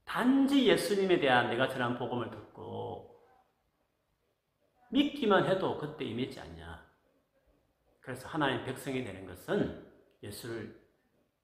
단지 0.04 0.68
예수님에 0.68 1.20
대한 1.20 1.50
내가 1.50 1.68
전한 1.68 1.98
복음을 1.98 2.30
듣고 2.30 3.24
믿기만 4.92 5.46
해도 5.46 5.78
그때 5.78 6.06
임했지 6.06 6.40
않냐. 6.40 6.86
그래서 8.02 8.28
하나님 8.28 8.64
백성이 8.64 9.04
되는 9.04 9.26
것은 9.26 9.86
예수를 10.24 10.87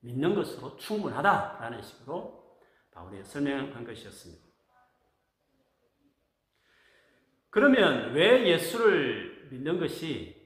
믿는 0.04 0.36
것으로 0.36 0.76
충분하다라는 0.78 1.82
식으로 1.82 2.60
바울이 2.92 3.24
설명한 3.24 3.84
것이었습니다. 3.86 4.44
그러면 7.50 8.14
왜 8.14 8.48
예수를 8.48 9.48
믿는 9.52 9.80
것이 9.80 10.42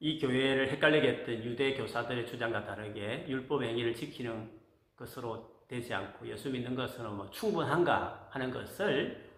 이 0.00 0.18
교회를 0.18 0.68
헷갈리게 0.70 1.08
했던 1.08 1.44
유대 1.44 1.74
교사들의 1.74 2.26
주장과 2.26 2.64
다르게 2.64 3.26
율법 3.28 3.62
행위를 3.62 3.94
지키는 3.94 4.50
것으로 4.96 5.64
되지 5.68 5.94
않고 5.94 6.26
예수 6.28 6.50
믿는 6.50 6.74
것으로 6.74 7.12
뭐 7.12 7.30
충분한가 7.30 8.28
하는 8.30 8.50
것을 8.50 9.30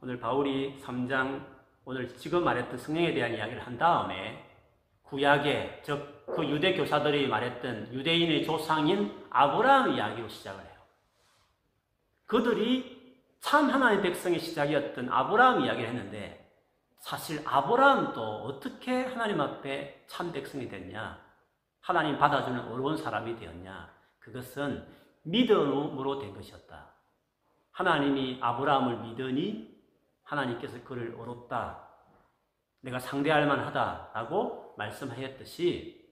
오늘 0.00 0.18
바울이 0.18 0.80
3장 0.80 1.58
오늘 1.84 2.08
지금 2.08 2.44
말했던 2.44 2.78
성령에 2.78 3.14
대한 3.14 3.34
이야기를 3.34 3.60
한 3.60 3.78
다음에 3.78 4.47
구약의 5.10 5.82
즉 5.84 6.18
그 6.34 6.46
유대 6.46 6.74
교사들이 6.74 7.26
말했던 7.26 7.92
유대인의 7.92 8.44
조상인 8.44 9.26
아브라함 9.30 9.92
이야기로 9.92 10.28
시작을 10.28 10.60
해요. 10.62 10.78
그들이 12.26 12.98
참 13.40 13.70
하나님의 13.70 14.02
백성의 14.02 14.38
시작이었던 14.38 15.10
아브라함 15.10 15.62
이야기를 15.62 15.88
했는데 15.88 16.52
사실 16.98 17.42
아브라함도 17.46 18.20
어떻게 18.20 19.04
하나님 19.04 19.40
앞에 19.40 20.04
참 20.06 20.32
백성이 20.32 20.68
됐냐? 20.68 21.18
하나님 21.80 22.18
받아주는 22.18 22.68
어려운 22.68 22.96
사람이 22.96 23.36
되었냐? 23.36 23.90
그것은 24.18 24.86
믿음으로 25.22 26.18
된 26.18 26.34
것이었다. 26.34 26.92
하나님이 27.72 28.38
아브라함을 28.42 28.98
믿으니 28.98 29.76
하나님께서 30.24 30.82
그를 30.84 31.16
어렵다. 31.18 31.88
내가 32.80 32.98
상대할 32.98 33.46
만하다라고 33.46 34.67
말씀하였듯이 34.78 36.08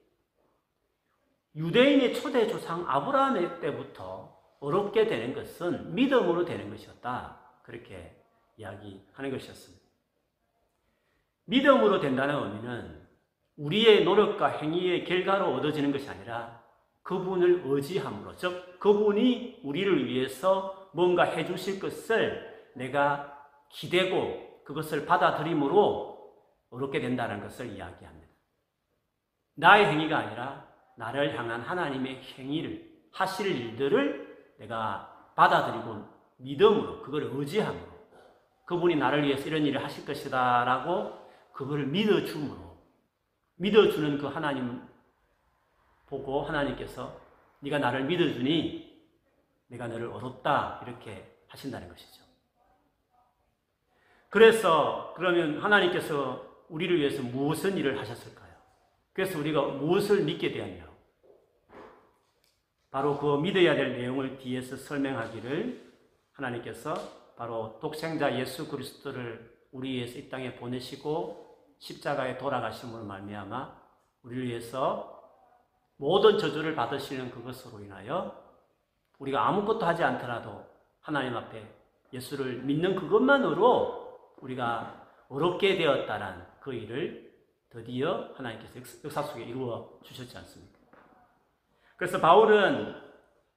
유대인의 1.54 2.14
초대 2.14 2.46
조상 2.46 2.84
아브라함의 2.86 3.60
때부터 3.60 4.36
어렵게 4.60 5.06
되는 5.06 5.34
것은 5.34 5.94
믿음으로 5.94 6.44
되는 6.44 6.68
것이었다. 6.68 7.40
그렇게 7.62 8.22
이야기하는 8.58 9.30
것이었습니다. 9.30 9.86
믿음으로 11.46 12.00
된다는 12.00 12.34
의미는 12.42 13.06
우리의 13.56 14.04
노력과 14.04 14.48
행위의 14.48 15.04
결과로 15.04 15.54
얻어지는 15.54 15.92
것이 15.92 16.08
아니라 16.10 16.62
그분을 17.02 17.62
의지함으로, 17.64 18.36
즉, 18.36 18.78
그분이 18.80 19.60
우리를 19.62 20.06
위해서 20.06 20.90
뭔가 20.92 21.22
해주실 21.22 21.78
것을 21.80 22.70
내가 22.74 23.32
기대고 23.70 24.64
그것을 24.64 25.06
받아들임으로 25.06 26.16
어렵게 26.70 27.00
된다는 27.00 27.40
것을 27.40 27.70
이야기합니다. 27.70 28.25
나의 29.56 29.86
행위가 29.86 30.18
아니라 30.18 30.66
나를 30.96 31.36
향한 31.36 31.60
하나님의 31.60 32.22
행위를, 32.38 32.90
하실 33.12 33.46
일들을 33.46 34.54
내가 34.58 35.32
받아들이고 35.34 36.04
믿음으로, 36.38 37.02
그걸 37.02 37.30
의지함으로, 37.32 37.96
그분이 38.66 38.96
나를 38.96 39.24
위해서 39.24 39.46
이런 39.46 39.64
일을 39.64 39.82
하실 39.82 40.06
것이다 40.06 40.64
라고 40.64 41.26
그걸 41.52 41.86
믿어줌으로, 41.86 42.76
믿어주는 43.56 44.18
그 44.18 44.26
하나님 44.26 44.82
보고 46.06 46.42
하나님께서 46.42 47.18
네가 47.60 47.78
나를 47.78 48.04
믿어주니 48.04 48.86
내가 49.68 49.88
너를 49.88 50.08
얻었다 50.08 50.80
이렇게 50.86 51.38
하신다는 51.48 51.88
것이죠. 51.88 52.22
그래서 54.28 55.14
그러면 55.16 55.60
하나님께서 55.60 56.44
우리를 56.68 56.98
위해서 56.98 57.22
무슨 57.22 57.76
일을 57.76 57.98
하셨을까요? 57.98 58.45
그래서 59.16 59.38
우리가 59.38 59.62
무엇을 59.62 60.24
믿게 60.24 60.52
되었냐? 60.52 60.86
바로 62.90 63.16
그 63.16 63.38
믿어야 63.38 63.74
될 63.74 63.96
내용을 63.96 64.36
뒤에서 64.36 64.76
설명하기를 64.76 65.90
하나님께서 66.32 66.94
바로 67.34 67.78
독생자 67.80 68.38
예수 68.38 68.68
그리스도를 68.68 69.56
우리 69.72 69.92
위해서 69.92 70.18
이 70.18 70.28
땅에 70.28 70.56
보내시고 70.56 71.46
십자가에 71.78 72.36
돌아가심으로 72.36 73.04
말미암아 73.04 73.80
우리를 74.22 74.48
위해서 74.48 75.18
모든 75.96 76.36
저주를 76.36 76.74
받으시는 76.74 77.30
그것으로 77.30 77.82
인하여 77.82 78.38
우리가 79.18 79.48
아무것도 79.48 79.86
하지 79.86 80.04
않더라도 80.04 80.62
하나님 81.00 81.34
앞에 81.34 81.66
예수를 82.12 82.56
믿는 82.64 82.96
그것만으로 82.96 84.36
우리가 84.42 85.06
어렵게 85.30 85.78
되었다란 85.78 86.46
그 86.60 86.74
일을 86.74 87.25
드디어 87.70 88.30
하나님께서 88.34 88.80
역사 89.04 89.22
속에 89.22 89.44
이루어 89.44 89.98
주셨지 90.02 90.36
않습니까? 90.38 90.78
그래서 91.96 92.20
바울은 92.20 92.94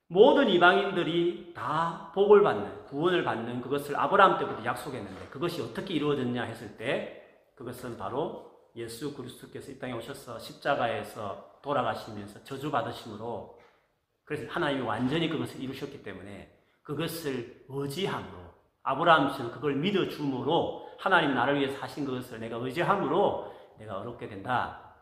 모든 0.07 0.49
이방인들이 0.49 1.53
다 1.53 2.11
복을 2.15 2.41
받는, 2.41 2.85
구원을 2.85 3.23
받는 3.23 3.61
그것을 3.61 3.95
아브라함 3.95 4.39
때부터 4.39 4.65
약속했는데 4.65 5.27
그것이 5.27 5.61
어떻게 5.61 5.93
이루어졌냐 5.93 6.43
했을 6.43 6.77
때 6.77 7.23
그것은 7.55 7.97
바로 7.97 8.49
예수 8.75 9.15
그리스도께서 9.15 9.71
이 9.71 9.79
땅에 9.79 9.93
오셔서 9.93 10.39
십자가에서 10.39 11.59
돌아가시면서 11.61 12.43
저주받으심으로 12.43 13.59
그래서 14.25 14.51
하나님이 14.51 14.81
완전히 14.81 15.29
그것을 15.29 15.61
이루셨기 15.61 16.01
때문에 16.01 16.55
그것을 16.83 17.65
의지함으로 17.67 18.49
아브라함처럼 18.83 19.51
그걸 19.51 19.75
믿어줌으로 19.75 20.89
하나님 20.97 21.35
나를 21.35 21.59
위해서 21.59 21.79
하신 21.81 22.05
것을 22.05 22.39
내가 22.39 22.57
의지함으로 22.57 23.48
내가 23.79 23.97
어렵게 23.99 24.27
된다. 24.27 24.93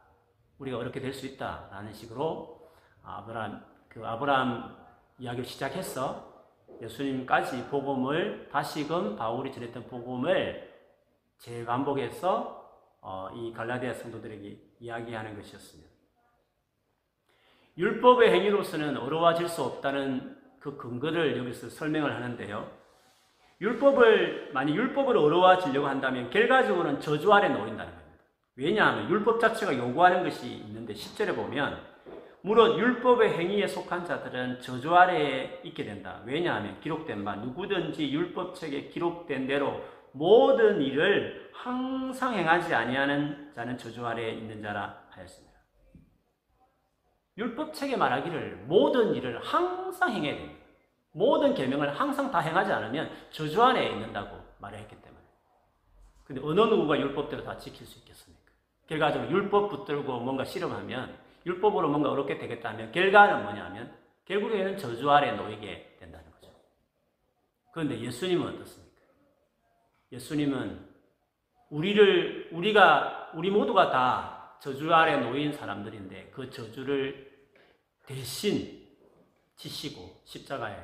우리가 0.59 0.77
어렵게 0.77 0.99
될 0.99 1.13
수 1.13 1.25
있다 1.25 1.67
라는 1.71 1.93
식으로 1.93 2.71
아브라함 3.03 3.65
그 3.89 4.05
아브라함 4.05 4.75
이야기를 5.19 5.45
시작해서 5.45 6.27
예수님까지 6.81 7.67
복음을 7.69 8.49
다시금 8.51 9.15
바울이 9.15 9.51
전했던 9.51 9.87
복음을 9.87 10.73
재반복해서 11.37 12.55
어, 13.01 13.29
이 13.33 13.53
갈라디아 13.53 13.93
성도들에게 13.93 14.57
이야기하는 14.79 15.35
것이었습니다. 15.37 15.89
율법의 17.77 18.31
행위로서는 18.31 18.97
어려워질 18.97 19.47
수 19.47 19.63
없다는 19.63 20.37
그 20.59 20.77
근거를 20.77 21.37
여기서 21.37 21.69
설명을 21.69 22.13
하는데요. 22.13 22.69
율법을 23.61 24.51
만약 24.53 24.73
율법을 24.75 25.15
어려워지려고 25.15 25.87
한다면 25.87 26.29
결과적으로는 26.29 26.99
저주 26.99 27.31
아래 27.33 27.49
놓인다는. 27.49 27.93
왜냐하면 28.57 29.07
율법 29.09 29.39
자체가 29.39 29.77
요구하는 29.77 30.23
것이 30.23 30.47
있는데 30.47 30.93
10절에 30.93 31.35
보면 31.35 31.79
무릇 32.41 32.79
율법의 32.79 33.37
행위에 33.37 33.67
속한 33.67 34.05
자들은 34.05 34.61
저주 34.61 34.95
아래에 34.95 35.61
있게 35.63 35.83
된다. 35.83 36.21
왜냐하면 36.25 36.79
기록된 36.79 37.23
바 37.23 37.35
누구든지 37.35 38.11
율법책에 38.11 38.89
기록된 38.89 39.47
대로 39.47 39.83
모든 40.11 40.81
일을 40.81 41.51
항상 41.53 42.33
행하지 42.33 42.73
아니하는 42.73 43.51
자는 43.53 43.77
저주 43.77 44.05
아래에 44.05 44.31
있는 44.31 44.61
자라 44.61 45.05
하였습니다. 45.09 45.55
율법책에 47.37 47.95
말하기를 47.95 48.63
모든 48.65 49.13
일을 49.13 49.39
항상 49.43 50.11
행해야 50.11 50.35
됩니다. 50.35 50.65
모든 51.11 51.53
계명을 51.53 51.99
항상 51.99 52.31
다 52.31 52.39
행하지 52.39 52.71
않으면 52.71 53.11
저주 53.29 53.61
안에 53.61 53.91
있는다고 53.91 54.37
말했기 54.59 54.95
때문에. 54.95 55.23
근데 56.23 56.41
어느 56.43 56.61
누구가 56.61 56.99
율법대로 56.99 57.43
다 57.43 57.57
지킬 57.57 57.85
수 57.85 57.99
있겠습니까? 57.99 58.36
결과적으로 58.87 59.29
율법 59.31 59.69
붙들고 59.69 60.19
뭔가 60.19 60.43
실험하면 60.43 61.17
율법으로 61.45 61.89
뭔가 61.89 62.11
어렵게 62.11 62.37
되겠다면 62.37 62.91
결과는 62.91 63.43
뭐냐면 63.43 63.95
결국에는 64.25 64.77
저주 64.77 65.09
아래 65.09 65.31
놓이게 65.31 65.97
된다는 65.99 66.29
거죠. 66.31 66.53
그런데 67.71 67.99
예수님은 67.99 68.55
어떻습니까? 68.55 69.01
예수님은 70.11 70.87
우리를 71.69 72.49
우리가 72.51 73.31
우리 73.33 73.49
모두가 73.49 73.89
다 73.91 74.57
저주 74.61 74.93
아래 74.93 75.17
놓인 75.17 75.53
사람들인데 75.53 76.31
그 76.33 76.49
저주를 76.49 77.27
대신 78.05 78.87
지시고 79.55 80.21
십자가에 80.25 80.77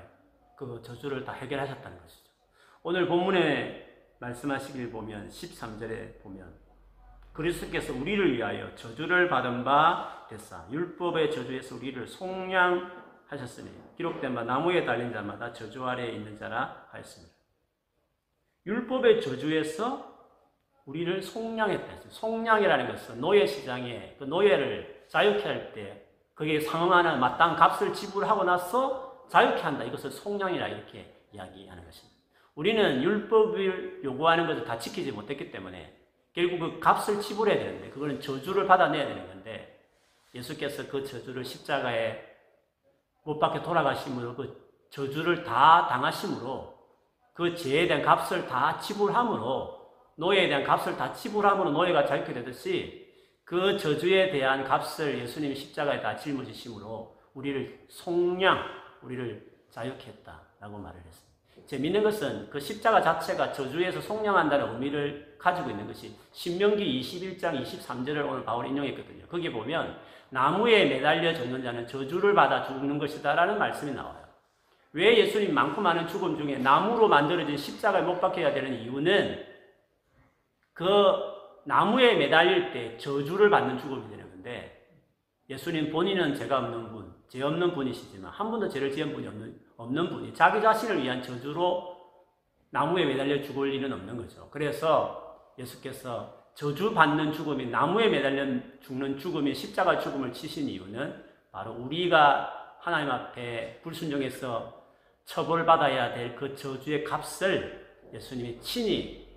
그 0.58 0.82
저주를 0.84 1.24
다 1.24 1.34
해결하셨다는 1.34 2.00
것이죠. 2.00 2.32
오늘 2.84 3.08
본문에 3.08 4.16
말씀하시길 4.20 4.92
보면 4.92 5.30
13절에 5.30 6.22
보면 6.22 6.63
그리스도께서 7.34 7.94
우리를 7.94 8.36
위하여 8.36 8.74
저주를 8.76 9.28
받은 9.28 9.64
바 9.64 10.28
됐사 10.30 10.66
율법의 10.72 11.32
저주에서 11.32 11.76
우리를 11.76 12.08
속량하셨으니 12.08 13.70
기록된 13.98 14.36
바 14.36 14.44
나무에 14.44 14.86
달린 14.86 15.12
자마다 15.12 15.52
저주 15.52 15.86
아래에 15.86 16.12
있는 16.12 16.38
자라 16.38 16.88
하였습니다. 16.92 17.34
율법의 18.66 19.22
저주에서 19.22 20.14
우리를 20.86 21.22
속량했다. 21.22 22.10
속량이라는 22.10 22.88
것은 22.88 23.20
노예 23.20 23.46
시장에 23.46 24.16
그 24.20 24.26
노예를 24.26 25.06
자유케 25.08 25.44
할때 25.44 26.08
거기에 26.36 26.60
상응하는 26.60 27.20
마땅 27.20 27.56
값을 27.56 27.94
지불하고 27.94 28.44
나서 28.44 29.26
자유케 29.30 29.62
한다. 29.62 29.84
이것을 29.84 30.12
속량이라 30.12 30.68
이렇게 30.68 31.28
이야기하는 31.32 31.84
것입니다. 31.84 32.14
우리는 32.56 33.02
율법을 33.02 34.02
요구하는 34.04 34.46
것을 34.46 34.66
다 34.66 34.78
지키지 34.78 35.12
못했기 35.12 35.52
때문에 35.52 36.03
결국 36.34 36.60
그 36.60 36.80
값을 36.80 37.22
지불해야 37.22 37.58
되는데 37.58 37.90
그거는 37.90 38.20
저주를 38.20 38.66
받아내야 38.66 39.08
되는 39.08 39.28
건데 39.28 39.80
예수께서 40.34 40.88
그 40.88 41.06
저주를 41.06 41.46
십자가에 41.46 42.22
못 43.24 43.40
박혀 43.40 43.62
돌아가심으로 43.62 44.36
그 44.36 44.88
저주를 44.90 45.44
다 45.44 45.88
당하심으로 45.88 46.74
그 47.34 47.56
죄에 47.56 47.88
대한 47.88 48.04
값을 48.04 48.48
다 48.48 48.80
지불함으로 48.80 49.84
노예에 50.16 50.48
대한 50.48 50.64
값을 50.64 50.98
다 50.98 51.14
지불함으로 51.14 51.72
노예가 51.72 52.06
자유케 52.06 52.34
되듯이 52.34 53.04
그 53.44 53.78
저주에 53.78 54.32
대한 54.32 54.64
값을 54.64 55.20
예수님이 55.20 55.56
십자가에 55.56 56.02
다 56.02 56.16
짊어지심으로 56.16 57.16
우리를 57.34 57.88
속량, 57.90 58.64
우리를 59.02 59.52
자유케 59.72 60.12
했다라고 60.12 60.78
말을 60.78 61.02
했습니다. 61.02 61.33
재밌는 61.66 62.04
것은 62.04 62.50
그 62.50 62.60
십자가 62.60 63.02
자체가 63.02 63.52
저주에서 63.52 64.02
속량한다는 64.02 64.74
의미를 64.74 65.36
가지고 65.38 65.70
있는 65.70 65.88
것이 65.88 66.16
신명기 66.32 67.02
21장 67.02 67.62
23절을 67.64 68.30
오늘 68.30 68.44
바울 68.44 68.68
인용했거든요. 68.68 69.26
거기 69.28 69.52
보면 69.52 69.98
나무에 70.30 70.86
매달려 70.86 71.34
죽는 71.34 71.64
자는 71.64 71.88
저주를 71.88 72.34
받아 72.34 72.64
죽는 72.64 72.98
것이다라는 72.98 73.58
말씀이 73.58 73.94
나와요. 73.94 74.24
왜 74.94 75.18
예수님 75.18 75.54
많고 75.54 75.82
많은 75.82 76.08
죽음 76.08 76.38
중에 76.38 76.58
나무로 76.58 77.08
만들어진 77.08 77.58
십자가에 77.58 78.04
못 78.04 78.20
박혀야 78.20 78.54
되는 78.54 78.80
이유는 78.82 79.44
그 80.74 80.86
나무에 81.66 82.16
매달릴 82.16 82.72
때 82.72 82.98
저주를 82.98 83.50
받는 83.50 83.80
죽음이 83.80 84.10
되는 84.10 84.30
건데 84.30 84.88
예수님 85.50 85.92
본인은 85.92 86.36
죄가 86.36 86.60
없는 86.60 86.92
분, 86.92 87.14
죄 87.28 87.42
없는 87.42 87.74
분이시지만 87.74 88.32
한 88.32 88.52
번도 88.52 88.70
죄를 88.70 88.92
지은 88.92 89.14
분이 89.14 89.28
없는, 89.28 89.60
없는 89.78 90.10
분이 90.10 90.34
자기 90.34 90.62
자신을 90.62 91.04
위한 91.04 91.22
저주로 91.22 91.98
나무에 92.70 93.06
매달려 93.06 93.42
죽을 93.42 93.74
일은 93.74 93.92
없는 93.94 94.18
거죠. 94.18 94.50
그래서 94.52 95.38
예수께서 95.58 96.44
저주 96.56 96.94
받는 96.94 97.34
죽음이 97.34 97.68
나무에 97.68 98.10
매달려 98.10 98.46
죽는 98.82 99.18
죽음이 99.18 99.54
십자가 99.54 100.00
죽음을 100.00 100.34
치신 100.34 100.70
이유는 100.70 101.24
바로 101.52 101.74
우리가 101.74 102.78
하나님 102.80 103.10
앞에 103.12 103.80
불순종해서 103.82 104.82
처벌받아야 105.26 106.14
될 106.14 106.36
그 106.36 106.56
저주의 106.56 107.04
값을 107.04 107.84
예수님이 108.14 108.60
친히 108.60 109.28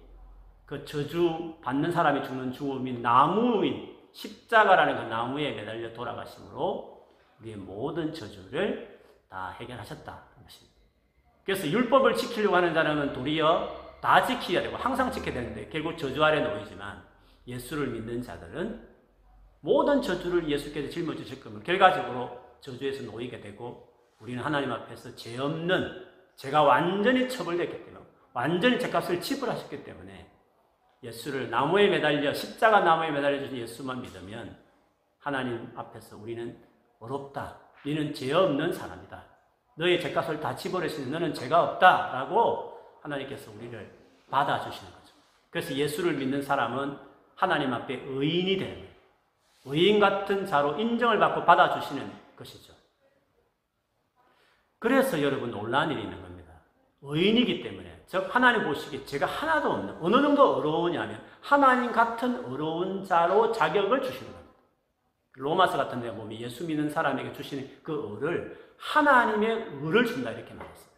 그 0.65 0.85
저주 0.85 1.55
받는 1.63 1.93
사람이 1.93 2.25
죽는 2.25 2.53
죽음인 2.53 3.01
나무인 3.01 3.95
십자가라는 4.13 4.97
그 4.97 5.03
나무에 5.09 5.53
매달려 5.53 5.93
돌아가심으로 5.93 7.07
우리의 7.41 7.57
모든 7.57 8.13
저주를 8.13 8.96
다 9.29 9.51
해결하셨다는 9.61 10.21
것입니다. 10.45 10.77
그래서 11.45 11.67
율법을 11.69 12.17
지키려고 12.17 12.57
하는 12.57 12.75
자는 12.75 13.13
도리어 13.13 13.99
다 14.01 14.25
지켜야 14.25 14.63
되고 14.63 14.77
항상 14.77 15.11
지켜야 15.11 15.35
되는데 15.35 15.69
결국 15.69 15.97
저주 15.97 16.23
아래 16.25 16.41
놓이지만 16.41 17.03
예수를 17.47 17.89
믿는 17.89 18.23
자들은 18.23 18.89
모든 19.61 20.03
저주를 20.03 20.49
예수께서 20.49 20.91
짊어지실 20.91 21.43
겁니다. 21.43 21.65
결과적으로 21.65 22.41
저주에서 22.61 23.05
놓이게 23.05 23.41
되고 23.41 23.93
우리는 24.21 24.43
하나님 24.43 24.73
앞에서 24.73 25.15
죄 25.15 25.39
없는 25.39 26.07
제가 26.37 26.63
완전히 26.63 27.29
처벌됐기 27.29 27.85
때문에 27.85 28.05
완전히 28.33 28.79
죄값을 28.79 29.21
지불하셨기 29.21 29.85
때문에 29.85 30.31
예수를 31.03 31.51
나무에 31.51 31.89
매달려 31.89 32.35
십자가 32.35 32.81
나무에 32.81 33.11
매달려 33.11 33.41
주신 33.41 33.59
예수만 33.59 34.03
믿으면 34.03 34.57
하나님 35.19 35.73
앞에서 35.75 36.17
우리는 36.17 36.63
어렵다. 36.99 37.66
너는 37.85 38.15
죄 38.15 38.33
없는 38.33 38.73
사람이다. 38.73 39.23
너의 39.77 40.01
죄값을 40.01 40.41
다 40.41 40.57
지불했으니 40.57 41.11
너는 41.11 41.35
죄가 41.35 41.63
없다 41.63 42.13
라고 42.13 42.79
하나님께서 43.03 43.51
우리를 43.53 43.91
받아주시는 44.31 44.93
거죠. 44.93 45.15
그래서 45.51 45.75
예수를 45.75 46.15
믿는 46.15 46.43
사람은 46.43 46.99
하나님 47.35 47.73
앞에 47.73 48.03
의인이 48.07 48.57
되는 48.57 48.75
거예요. 48.75 48.97
의인 49.67 50.01
같은 50.01 50.47
자로 50.47 50.79
인정을 50.79 51.19
받고 51.19 51.45
받아주시는 51.45 52.13
것이죠. 52.37 52.73
그래서 54.79 55.21
여러분 55.21 55.51
놀란 55.51 55.91
일이 55.91 56.03
있는 56.03 56.21
겁니다. 56.23 56.53
의인이기 57.03 57.63
때문에 57.63 58.03
즉 58.07 58.35
하나님 58.35 58.65
보시기에 58.65 59.05
제가 59.05 59.27
하나도 59.27 59.73
없는 59.73 59.99
어느 60.01 60.23
정도 60.23 60.57
어려우냐면 60.57 61.21
하나님 61.41 61.93
같은 61.93 62.45
어려운 62.45 63.05
자로 63.05 63.53
자격을 63.53 64.03
주시는 64.03 64.33
겁니다. 64.33 64.46
로마서 65.37 65.77
같은 65.77 66.01
데 66.01 66.11
보면 66.13 66.33
예수 66.33 66.67
믿는 66.67 66.91
사람에게 66.91 67.33
주시는 67.33 67.79
그 67.83 68.19
의를 68.21 68.59
하나님의 68.79 69.69
의를 69.83 70.05
준다 70.05 70.31
이렇게 70.31 70.53
말했어요. 70.55 70.97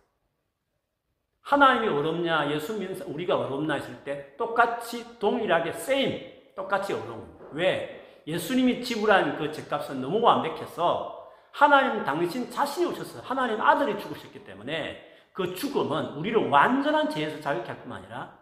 하나님이 1.43 1.89
어렵냐 1.89 2.51
예수 2.53 2.79
믿는 2.79 3.01
우리가 3.03 3.37
어렵나 3.37 3.75
했을 3.75 3.95
때 4.05 4.37
똑같이 4.37 5.19
동일하게 5.19 5.71
same 5.71 6.39
똑같이 6.55 6.93
어려운. 6.93 7.27
왜? 7.53 8.23
예수님이 8.27 8.83
지불한 8.83 9.39
그 9.39 9.51
죄값은 9.51 10.01
너무 10.01 10.21
완벽해서 10.21 11.31
하나님 11.51 12.05
당신 12.05 12.51
자신이 12.51 12.87
오셨어요. 12.87 13.23
하나님 13.25 13.61
아들이 13.61 13.99
죽으셨기 13.99 14.45
때문에 14.45 15.03
그 15.33 15.55
죽음은 15.55 16.15
우리를 16.17 16.49
완전한 16.51 17.09
죄에서 17.09 17.41
자유케 17.41 17.67
할 17.67 17.81
뿐만 17.81 18.03
아니라 18.03 18.37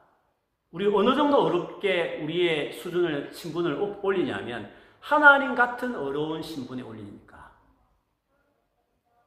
우리 0.73 0.87
어느 0.87 1.15
정도 1.15 1.45
어렵게 1.45 2.21
우리의 2.25 2.73
수준을 2.73 3.33
신분을 3.33 3.99
올리냐면 4.03 4.71
하나님 5.07 5.55
같은 5.55 5.95
어려운 5.95 6.43
신분에 6.43 6.83
올리니까 6.83 7.53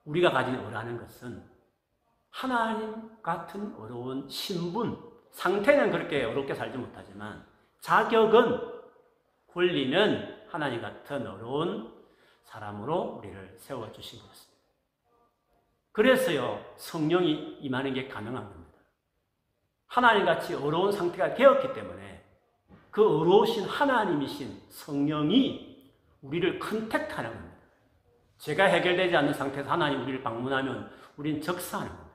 우리가 0.03 0.29
가진 0.29 0.59
어라는 0.59 0.97
것은 0.97 1.41
하나님 2.29 3.21
같은 3.21 3.73
어려운 3.77 4.27
신분 4.27 5.01
상태는 5.31 5.89
그렇게 5.89 6.25
어렵게 6.25 6.53
살지 6.53 6.77
못하지만 6.77 7.45
자격은 7.79 8.59
권리는 9.53 10.47
하나님 10.49 10.81
같은 10.81 11.25
어려운 11.25 11.93
사람으로 12.43 13.17
우리를 13.19 13.55
세워 13.57 13.89
주신 13.93 14.19
것입니다. 14.19 14.59
그래서요, 15.93 16.61
성령이 16.75 17.59
임하는 17.61 17.93
게 17.93 18.09
가능한 18.09 18.49
겁니다. 18.49 18.79
하나님 19.87 20.25
같이 20.25 20.55
어려운 20.55 20.91
상태가 20.91 21.33
되었기 21.35 21.71
때문에 21.71 22.19
그 22.91 23.19
어려우신 23.21 23.63
하나님이신 23.65 24.61
성령이 24.67 25.68
우리를 26.21 26.59
contact하는 26.59 27.31
겁니다. 27.31 27.57
죄가 28.37 28.65
해결되지 28.65 29.15
않는 29.15 29.33
상태에서 29.33 29.69
하나님 29.69 30.01
우리를 30.03 30.21
방문하면 30.23 30.89
우리는 31.17 31.41
즉사하는 31.41 31.91
겁니다. 31.91 32.09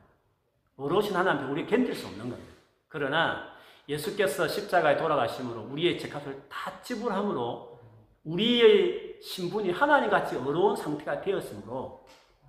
의로우신 0.77 1.15
하나님 1.15 1.51
우리 1.51 1.67
견딜 1.67 1.95
수 1.95 2.07
없는 2.07 2.31
겁니다. 2.31 2.53
그러나 2.89 3.53
예수께서 3.89 4.49
십자가에 4.49 4.97
돌아가심으로 4.97 5.69
우리의 5.71 5.99
죄값을 5.99 6.47
다 6.49 6.73
지불함으로 6.83 7.79
우리의 8.25 9.21
신분이 9.23 9.73
하나님 9.73 10.11
같이 10.11 10.37
의로운 10.37 10.75
상태가 10.75 11.21
되었으므로 11.21 12.07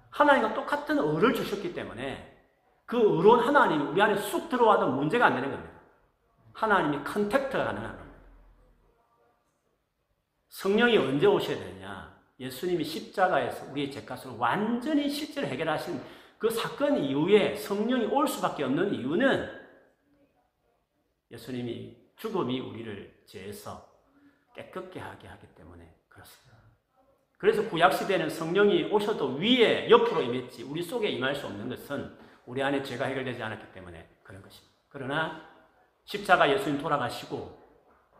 하나님과 0.09 0.53
똑같은 0.53 0.97
의를 0.97 1.33
주셨기 1.33 1.73
때문에 1.73 2.33
그 2.85 2.97
의로운 2.97 3.41
하나님이 3.41 3.83
우리 3.83 4.01
안에 4.01 4.15
쑥 4.17 4.47
들어와도 4.47 4.87
문제가 4.87 5.25
안 5.25 5.35
되는 5.35 5.51
겁니다. 5.51 5.73
하나님이 6.53 7.03
contact가 7.03 7.65
가능한 7.65 7.97
겁니다. 7.97 8.04
성령이 10.55 10.97
언제 10.97 11.27
오셔야 11.27 11.57
되느냐? 11.59 12.17
예수님이 12.39 12.85
십자가에서 12.85 13.69
우리의 13.71 13.91
죄값을 13.91 14.31
완전히 14.37 15.09
실제로 15.09 15.45
해결하신 15.47 16.01
그 16.37 16.49
사건 16.49 16.97
이후에 16.97 17.57
성령이 17.57 18.05
올 18.05 18.25
수밖에 18.25 18.63
없는 18.63 18.93
이유는 18.93 19.49
예수님이 21.29 21.97
죽음이 22.15 22.61
우리를 22.61 23.23
죄에서 23.25 23.85
깨끗게 24.55 25.01
하게 25.01 25.27
하기 25.27 25.45
때문에 25.55 25.93
그렇습니다. 26.07 26.57
그래서 27.37 27.69
구약시대는 27.69 28.29
성령이 28.29 28.85
오셔도 28.85 29.33
위에 29.35 29.89
옆으로 29.89 30.21
임했지 30.21 30.63
우리 30.63 30.81
속에 30.81 31.09
임할 31.09 31.35
수 31.35 31.47
없는 31.47 31.67
것은 31.67 32.17
우리 32.45 32.63
안에 32.63 32.81
죄가 32.81 33.05
해결되지 33.05 33.43
않았기 33.43 33.73
때문에 33.73 34.09
그런 34.23 34.41
것입니다. 34.41 34.73
그러나 34.87 35.49
십자가 36.05 36.49
예수님 36.49 36.79
돌아가시고 36.79 37.61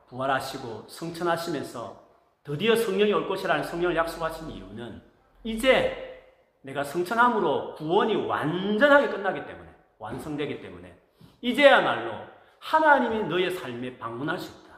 부활하시고 0.10 0.89
성천하시면서 0.89 2.05
드디어 2.46 2.76
성령이 2.76 3.12
올 3.12 3.28
것이라는 3.28 3.64
성령을 3.64 3.96
약속하신 3.96 4.52
이유는 4.52 5.02
이제 5.44 6.24
내가 6.62 6.84
성천함으로 6.84 7.74
구원이 7.74 8.16
완전하게 8.16 9.10
끝나기 9.10 9.46
때문에 9.46 9.68
완성되기 9.98 10.62
때문에 10.62 10.96
이제야말로 11.42 12.14
하나님이 12.60 13.24
너의 13.28 13.50
삶에 13.52 13.98
방문할 13.98 14.38
수 14.38 14.62
있다. 14.62 14.76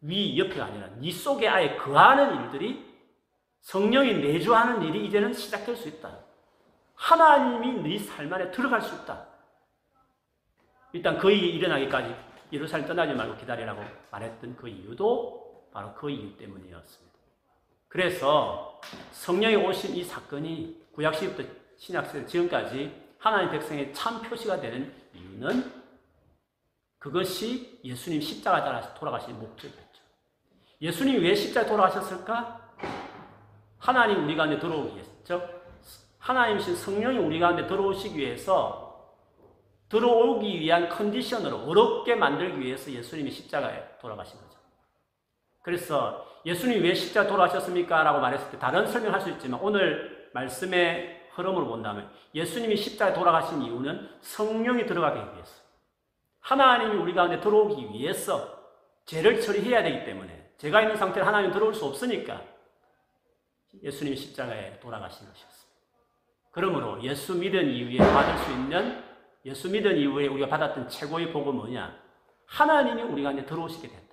위 0.00 0.38
옆에가 0.38 0.64
아니라 0.64 0.88
네 0.98 1.10
속에 1.12 1.48
아예 1.48 1.76
거하는 1.76 2.44
일들이 2.44 2.94
성령이 3.60 4.14
내주하는 4.14 4.82
일이 4.82 5.04
이제는 5.06 5.34
시작될 5.34 5.76
수 5.76 5.88
있다. 5.88 6.18
하나님이 6.94 7.82
네 7.82 8.06
삶 8.06 8.32
안에 8.32 8.50
들어갈 8.50 8.80
수 8.80 8.94
있다. 8.94 9.26
일단 10.92 11.18
그 11.18 11.30
일이 11.30 11.54
일어나기까지 11.56 12.14
예루살렘 12.52 12.86
떠나지 12.86 13.12
말고 13.12 13.36
기다리라고 13.36 13.82
말했던 14.10 14.56
그 14.56 14.68
이유도 14.68 15.43
바로 15.74 15.92
그 15.92 16.08
이유 16.08 16.36
때문이었습니다. 16.36 17.18
그래서 17.88 18.80
성령이 19.10 19.56
오신 19.56 19.96
이 19.96 20.04
사건이 20.04 20.86
구약시부터 20.92 21.42
신약시대 21.76 22.26
지금까지 22.26 23.02
하나님 23.18 23.50
백성의 23.50 23.92
참 23.92 24.22
표시가 24.22 24.60
되는 24.60 24.94
이유는 25.14 25.84
그것이 26.98 27.80
예수님 27.82 28.20
십자가 28.20 28.62
따라서 28.62 28.94
돌아가신 28.94 29.38
목적이었죠. 29.38 30.02
예수님이 30.80 31.18
왜 31.18 31.34
십자가에 31.34 31.68
돌아가셨을까? 31.68 32.76
하나님 33.78 34.24
우리 34.24 34.36
가운데 34.36 34.58
들어오기 34.58 34.94
위해서, 34.94 35.10
즉 35.24 35.42
하나님이신 36.18 36.76
성령이 36.76 37.18
우리 37.18 37.40
가운데 37.40 37.66
들어오시기 37.66 38.16
위해서 38.16 39.12
들어오기 39.88 40.60
위한 40.60 40.88
컨디션으로 40.88 41.64
어렵게 41.64 42.14
만들기 42.14 42.60
위해서 42.60 42.90
예수님이 42.90 43.30
십자가에 43.30 43.98
돌아가신 44.00 44.40
거죠. 44.40 44.53
그래서 45.64 46.26
예수님이 46.44 46.80
왜 46.80 46.94
십자가 46.94 47.26
돌아가셨습니까? 47.26 48.02
라고 48.02 48.20
말했을 48.20 48.50
때 48.50 48.58
다른 48.58 48.86
설명할 48.86 49.22
수 49.22 49.30
있지만 49.30 49.58
오늘 49.62 50.28
말씀의 50.34 51.28
흐름으로 51.30 51.66
본다면 51.66 52.10
예수님이 52.34 52.76
십자가에 52.76 53.14
돌아가신 53.14 53.62
이유는 53.62 54.10
성령이 54.20 54.84
들어가기 54.84 55.18
위해서 55.32 55.62
하나님이 56.40 56.96
우리 56.96 57.14
가운데 57.14 57.40
들어오기 57.40 57.94
위해서 57.94 58.62
죄를 59.06 59.40
처리해야 59.40 59.82
되기 59.82 60.04
때문에 60.04 60.52
제가 60.58 60.82
있는 60.82 60.96
상태로 60.96 61.24
하나님 61.24 61.50
들어올 61.50 61.74
수 61.74 61.86
없으니까 61.86 62.42
예수님이 63.82 64.14
십자가에 64.14 64.78
돌아가신 64.80 65.26
것이었습니다. 65.26 65.64
그러므로 66.50 67.02
예수 67.02 67.34
믿은 67.34 67.70
이후에 67.70 67.96
받을 67.96 68.36
수 68.44 68.52
있는 68.52 69.02
예수 69.46 69.70
믿은 69.70 69.96
이후에 69.96 70.26
우리가 70.26 70.46
받았던 70.46 70.90
최고의 70.90 71.32
복은 71.32 71.54
뭐냐? 71.54 71.98
하나님이 72.44 73.02
우리가 73.02 73.32
이제 73.32 73.46
들어오시게 73.46 73.88
됐다. 73.88 74.03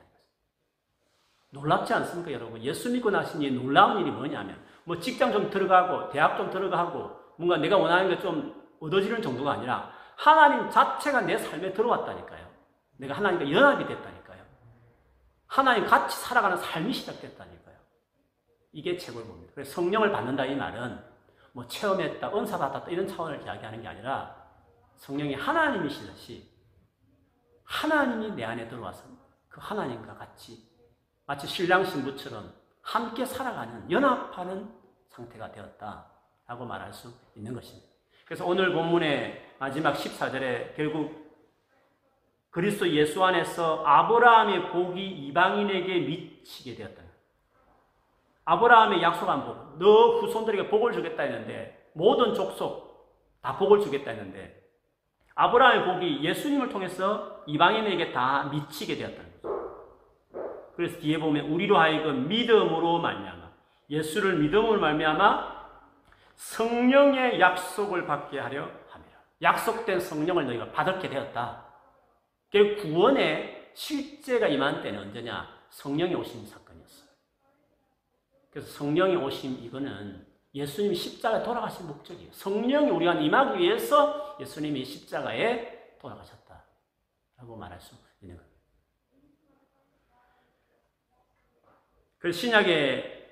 놀랍지 1.51 1.93
않습니까, 1.93 2.31
여러분? 2.31 2.61
예수 2.63 2.89
믿고 2.91 3.09
나신 3.09 3.41
이 3.41 3.51
놀라운 3.51 4.01
일이 4.01 4.09
뭐냐면, 4.11 4.57
뭐 4.85 4.99
직장 4.99 5.31
좀 5.31 5.49
들어가고, 5.49 6.09
대학 6.09 6.37
좀 6.37 6.49
들어가고, 6.49 7.11
뭔가 7.37 7.57
내가 7.57 7.77
원하는 7.77 8.09
게 8.09 8.19
좀 8.21 8.59
얻어지는 8.79 9.21
정도가 9.21 9.51
아니라, 9.53 9.91
하나님 10.15 10.69
자체가 10.69 11.21
내 11.21 11.37
삶에 11.37 11.73
들어왔다니까요. 11.73 12.47
내가 12.97 13.15
하나님과 13.15 13.51
연합이 13.51 13.85
됐다니까요. 13.85 14.43
하나님 15.47 15.85
같이 15.85 16.17
살아가는 16.19 16.57
삶이 16.57 16.93
시작됐다니까요. 16.93 17.75
이게 18.71 18.97
최고의 18.97 19.25
법입니다. 19.25 19.53
그래서 19.53 19.71
성령을 19.73 20.11
받는다 20.11 20.45
이 20.45 20.55
말은 20.55 21.03
뭐 21.51 21.67
체험했다, 21.67 22.33
은사 22.33 22.57
받았다 22.57 22.89
이런 22.89 23.07
차원을 23.07 23.43
이야기하는 23.43 23.81
게 23.81 23.87
아니라 23.87 24.35
성령이 24.97 25.33
하나님이시듯이 25.35 26.49
하나님이 27.63 28.31
내 28.31 28.45
안에 28.45 28.67
들어와서 28.67 29.03
그 29.49 29.59
하나님과 29.61 30.13
같이 30.15 30.70
마치 31.25 31.47
신랑 31.47 31.85
신부처럼 31.85 32.53
함께 32.81 33.25
살아가는 33.25 33.89
연합하는 33.89 34.69
상태가 35.09 35.51
되었다라고 35.51 36.65
말할 36.65 36.93
수 36.93 37.13
있는 37.35 37.53
것입니다. 37.53 37.87
그래서 38.25 38.45
오늘 38.45 38.71
본문의 38.73 39.55
마지막 39.59 39.93
14절에 39.93 40.75
결국 40.75 41.21
그리스도 42.49 42.89
예수 42.89 43.23
안에서 43.23 43.83
아브라함의 43.85 44.71
복이 44.71 45.05
이방인에게 45.05 45.99
미치게 45.99 46.75
되었다. 46.75 47.01
아브라함의 48.45 49.01
약속한 49.01 49.45
복, 49.45 49.77
너 49.77 50.19
후손들에게 50.19 50.69
복을 50.69 50.91
주겠다 50.91 51.23
했는데 51.23 51.89
모든 51.93 52.33
족속 52.33 52.91
다 53.41 53.57
복을 53.57 53.79
주겠다 53.79 54.11
했는데 54.11 54.61
아브라함의 55.35 55.85
복이 55.85 56.23
예수님을 56.23 56.69
통해서 56.69 57.43
이방인에게 57.47 58.11
다 58.11 58.43
미치게 58.51 58.97
되었다는 58.97 59.23
거죠. 59.23 59.30
그래서 60.81 60.99
뒤에 60.99 61.19
보면 61.19 61.45
우리로 61.45 61.77
하여금 61.77 62.27
믿음으로 62.27 63.01
말미암아 63.01 63.51
예수를 63.91 64.39
믿음으로 64.39 64.79
말미암아 64.79 65.61
성령의 66.33 67.39
약속을 67.39 68.07
받게 68.07 68.39
하려 68.39 68.63
함이라. 68.89 69.11
약속된 69.43 69.99
성령을 69.99 70.47
너희가 70.47 70.71
받게 70.71 71.07
되었다. 71.07 71.67
그 72.51 72.77
구원의 72.77 73.73
실제가 73.75 74.47
임한 74.47 74.81
때는 74.81 75.01
언제냐? 75.01 75.47
성령이 75.69 76.15
오신 76.15 76.47
사건이었어요. 76.47 77.09
그래서 78.49 78.67
성령이 78.71 79.17
오심 79.17 79.63
이거는 79.63 80.25
예수님이 80.55 80.95
십자가에 80.95 81.43
돌아가신 81.43 81.85
목적이에요. 81.85 82.31
성령이 82.33 82.89
우리가 82.89 83.13
임하기 83.13 83.59
위해서 83.59 84.35
예수님이 84.39 84.83
십자가에 84.83 85.97
돌아가셨다. 85.99 86.65
라고 87.37 87.55
말할 87.55 87.79
수 87.79 87.93
있는 88.19 88.35
겁니다. 88.35 88.50
그래서 92.21 92.39
신약의 92.39 93.29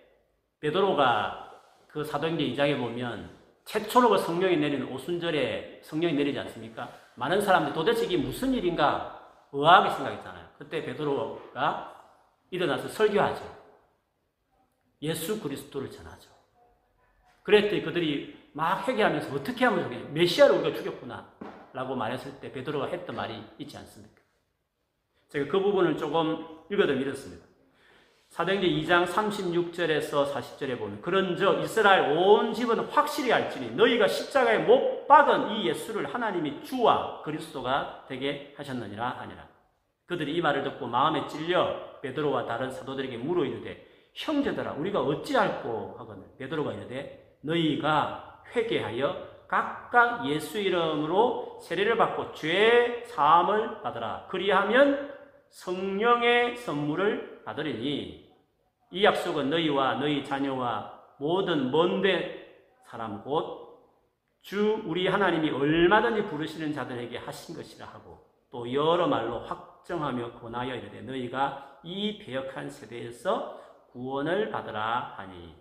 베드로가 0.59 1.61
그 1.87 2.03
사도행전 2.03 2.45
2장에 2.47 2.77
보면 2.77 3.29
최초로 3.65 4.09
그 4.09 4.17
성령이 4.17 4.57
내리는 4.57 4.91
오순절에 4.91 5.81
성령이 5.83 6.15
내리지 6.15 6.39
않습니까? 6.39 6.91
많은 7.15 7.39
사람들이 7.39 7.75
도대체 7.75 8.05
이게 8.05 8.17
무슨 8.17 8.51
일인가 8.53 9.47
의아하게 9.51 9.91
생각했잖아요. 9.91 10.47
그때 10.57 10.83
베드로가 10.83 11.95
일어나서 12.49 12.87
설교하죠. 12.87 13.59
예수 15.03 15.39
그리스도를 15.39 15.91
전하죠. 15.91 16.31
그랬더니 17.43 17.83
그들이 17.83 18.49
막 18.53 18.87
회개하면서 18.87 19.35
어떻게 19.35 19.65
하면 19.65 19.83
좋겠냐. 19.83 20.09
메시아를 20.09 20.55
우리가 20.57 20.77
죽였구나. 20.77 21.31
라고 21.73 21.95
말했을 21.95 22.39
때 22.39 22.51
베드로가 22.51 22.87
했던 22.87 23.15
말이 23.15 23.39
있지 23.59 23.77
않습니까? 23.77 24.19
제가 25.29 25.51
그 25.51 25.59
부분을 25.61 25.95
조금 25.95 26.43
읽어드리면 26.71 27.01
이렇습니다. 27.01 27.48
사도행전 28.29 28.69
2장 28.69 29.05
36절에서 29.07 30.31
40절에 30.31 30.77
보면 30.77 31.01
그런즉 31.01 31.61
이스라엘 31.63 32.15
온 32.15 32.53
집은 32.53 32.79
확실히 32.85 33.33
알지니 33.33 33.71
너희가 33.71 34.07
십자가에 34.07 34.59
못 34.59 35.07
박은 35.07 35.51
이 35.51 35.67
예수를 35.67 36.13
하나님이 36.13 36.63
주와 36.63 37.23
그리스도가 37.23 38.05
되게 38.07 38.53
하셨느니라 38.55 39.09
하니라. 39.19 39.47
그들이 40.05 40.35
이 40.35 40.41
말을 40.41 40.63
듣고 40.63 40.85
마음에 40.87 41.25
찔려 41.27 41.99
베드로와 42.01 42.45
다른 42.45 42.71
사도들에게 42.71 43.17
물어 43.17 43.45
이르되 43.45 43.85
형제들아 44.13 44.73
우리가 44.73 45.01
어찌할꼬 45.01 45.95
하거늘 45.97 46.23
베드로가 46.37 46.73
이르되 46.73 47.37
너희가 47.41 48.43
회개하여 48.55 49.27
각각 49.47 50.27
예수 50.27 50.59
이름으로 50.59 51.59
세례를 51.63 51.97
받고 51.97 52.33
죄 52.33 53.03
사함을 53.07 53.81
받으라. 53.81 54.27
그리하면 54.29 55.17
성령의 55.49 56.57
선물을 56.57 57.38
받으리니 57.49 58.29
이 58.91 59.03
약속은 59.03 59.49
너희와 59.49 59.95
너희 59.95 60.23
자녀와 60.23 61.15
모든 61.19 61.71
먼데 61.71 62.63
사람 62.85 63.23
곧 63.23 63.69
주 64.41 64.81
우리 64.85 65.07
하나님이 65.07 65.49
얼마든지 65.51 66.23
부르시는 66.23 66.73
자들에게 66.73 67.17
하신 67.17 67.55
것이라 67.55 67.85
하고 67.85 68.25
또 68.49 68.71
여러 68.73 69.07
말로 69.07 69.39
확정하며 69.39 70.39
권하여 70.39 70.75
이르되 70.75 71.01
너희가 71.01 71.79
이 71.83 72.17
배역한 72.19 72.69
세대에서 72.69 73.61
구원을 73.91 74.49
받으라 74.49 75.13
하니 75.17 75.55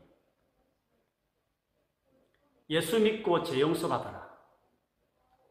예수 2.70 3.00
믿고 3.00 3.42
재용서 3.42 3.88
받아라. 3.88 4.28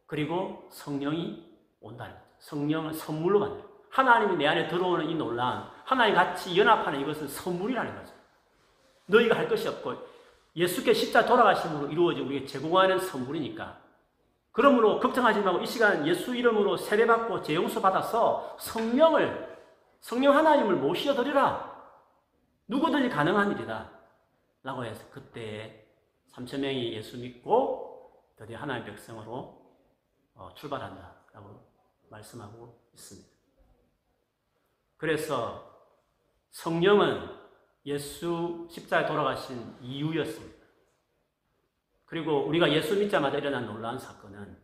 그리고 0.06 0.68
성령이 0.72 1.44
온다는. 1.82 2.16
성령을 2.40 2.94
선물로 2.94 3.40
받는 3.40 3.64
하나님이 3.90 4.38
내 4.38 4.48
안에 4.48 4.68
들어오는 4.68 5.10
이 5.10 5.16
놀라운 5.16 5.64
하나님 5.88 6.16
같이 6.16 6.60
연합하는 6.60 7.00
이것은 7.00 7.30
선물이라는 7.30 7.96
거죠. 7.96 8.14
너희가 9.06 9.38
할 9.38 9.48
것이 9.48 9.70
없고 9.70 9.96
예수께 10.54 10.94
십자 10.94 11.26
돌아가심으로 11.26 11.90
이루어진 11.90 12.26
우리에게 12.26 12.46
제공하는 12.46 13.00
선물이니까 13.00 13.80
그러므로 14.52 15.00
걱정하지 15.00 15.40
말고 15.40 15.62
이 15.62 15.66
시간 15.66 16.06
예수 16.06 16.36
이름으로 16.36 16.76
세례받고 16.76 17.42
재용서 17.42 17.80
받아서 17.80 18.58
성령을 18.60 19.58
성령 20.02 20.36
하나님을 20.36 20.76
모셔 20.76 21.16
드리라. 21.16 21.74
누구든지 22.68 23.08
가능한 23.08 23.54
일이다. 23.54 23.90
라고 24.64 24.84
해서 24.84 25.06
그때 25.10 25.88
3천 26.34 26.60
명이 26.60 26.92
예수 26.96 27.18
믿고 27.18 28.26
드디어 28.36 28.58
하나님 28.58 28.84
백성으로 28.84 29.58
어, 30.36 30.50
출발한다 30.54 31.16
라고 31.32 31.66
말씀하고 32.10 32.78
있습니다. 32.94 33.30
그래서 34.98 35.77
성령은 36.58 37.30
예수 37.86 38.68
십자에 38.72 39.06
돌아가신 39.06 39.76
이유였습니다. 39.80 40.66
그리고 42.06 42.48
우리가 42.48 42.72
예수 42.74 42.98
믿자마자 42.98 43.38
일어난 43.38 43.68
놀라운 43.68 44.00
사건은 44.00 44.58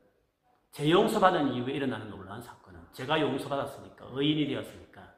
재 0.71 0.89
용서받은 0.89 1.53
이후에 1.53 1.75
일어나는 1.75 2.09
놀라운 2.09 2.41
사건은 2.41 2.79
제가 2.93 3.21
용서받았으니까 3.21 4.07
의인이 4.09 4.47
되었으니까 4.47 5.13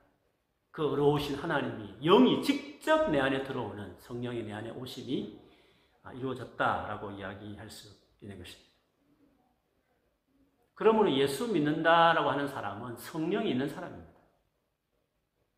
그 0.71 0.91
어려우신 0.91 1.37
하나님이 1.37 2.01
영이 2.01 2.43
직접 2.43 3.09
내 3.09 3.21
안에 3.21 3.43
들어오는 3.43 3.95
성령이 3.99 4.43
내 4.43 4.51
안에 4.51 4.71
오심이 4.71 5.39
아, 6.03 6.11
이루어졌다라고 6.11 7.11
이야기할 7.11 7.69
수 7.69 7.87
있는 8.19 8.37
것입니다. 8.37 8.69
그러므로 10.73 11.09
예수 11.13 11.47
믿는다라고 11.47 12.29
하는 12.29 12.49
사람은 12.49 12.97
성령이 12.97 13.51
있는 13.51 13.69
사람입니다. 13.69 14.14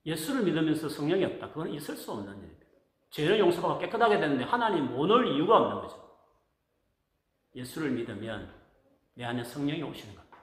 예수를 0.08 0.44
믿으면서 0.44 0.88
성령이 0.88 1.26
없다. 1.26 1.50
그건 1.50 1.74
있을 1.74 1.98
수 1.98 2.12
없는 2.14 2.38
일입니다. 2.38 2.66
죄를 3.10 3.40
용서받고 3.40 3.80
깨끗하게 3.80 4.20
되는데 4.20 4.46
하나님 4.46 4.86
못올 4.86 5.28
이유가 5.28 5.58
없는 5.58 5.82
거죠. 5.82 6.08
예수를 7.54 7.92
믿으면 7.92 8.50
내 9.16 9.26
안에 9.26 9.44
성령이 9.44 9.84
오시는 9.84 10.16
겁니다. 10.16 10.38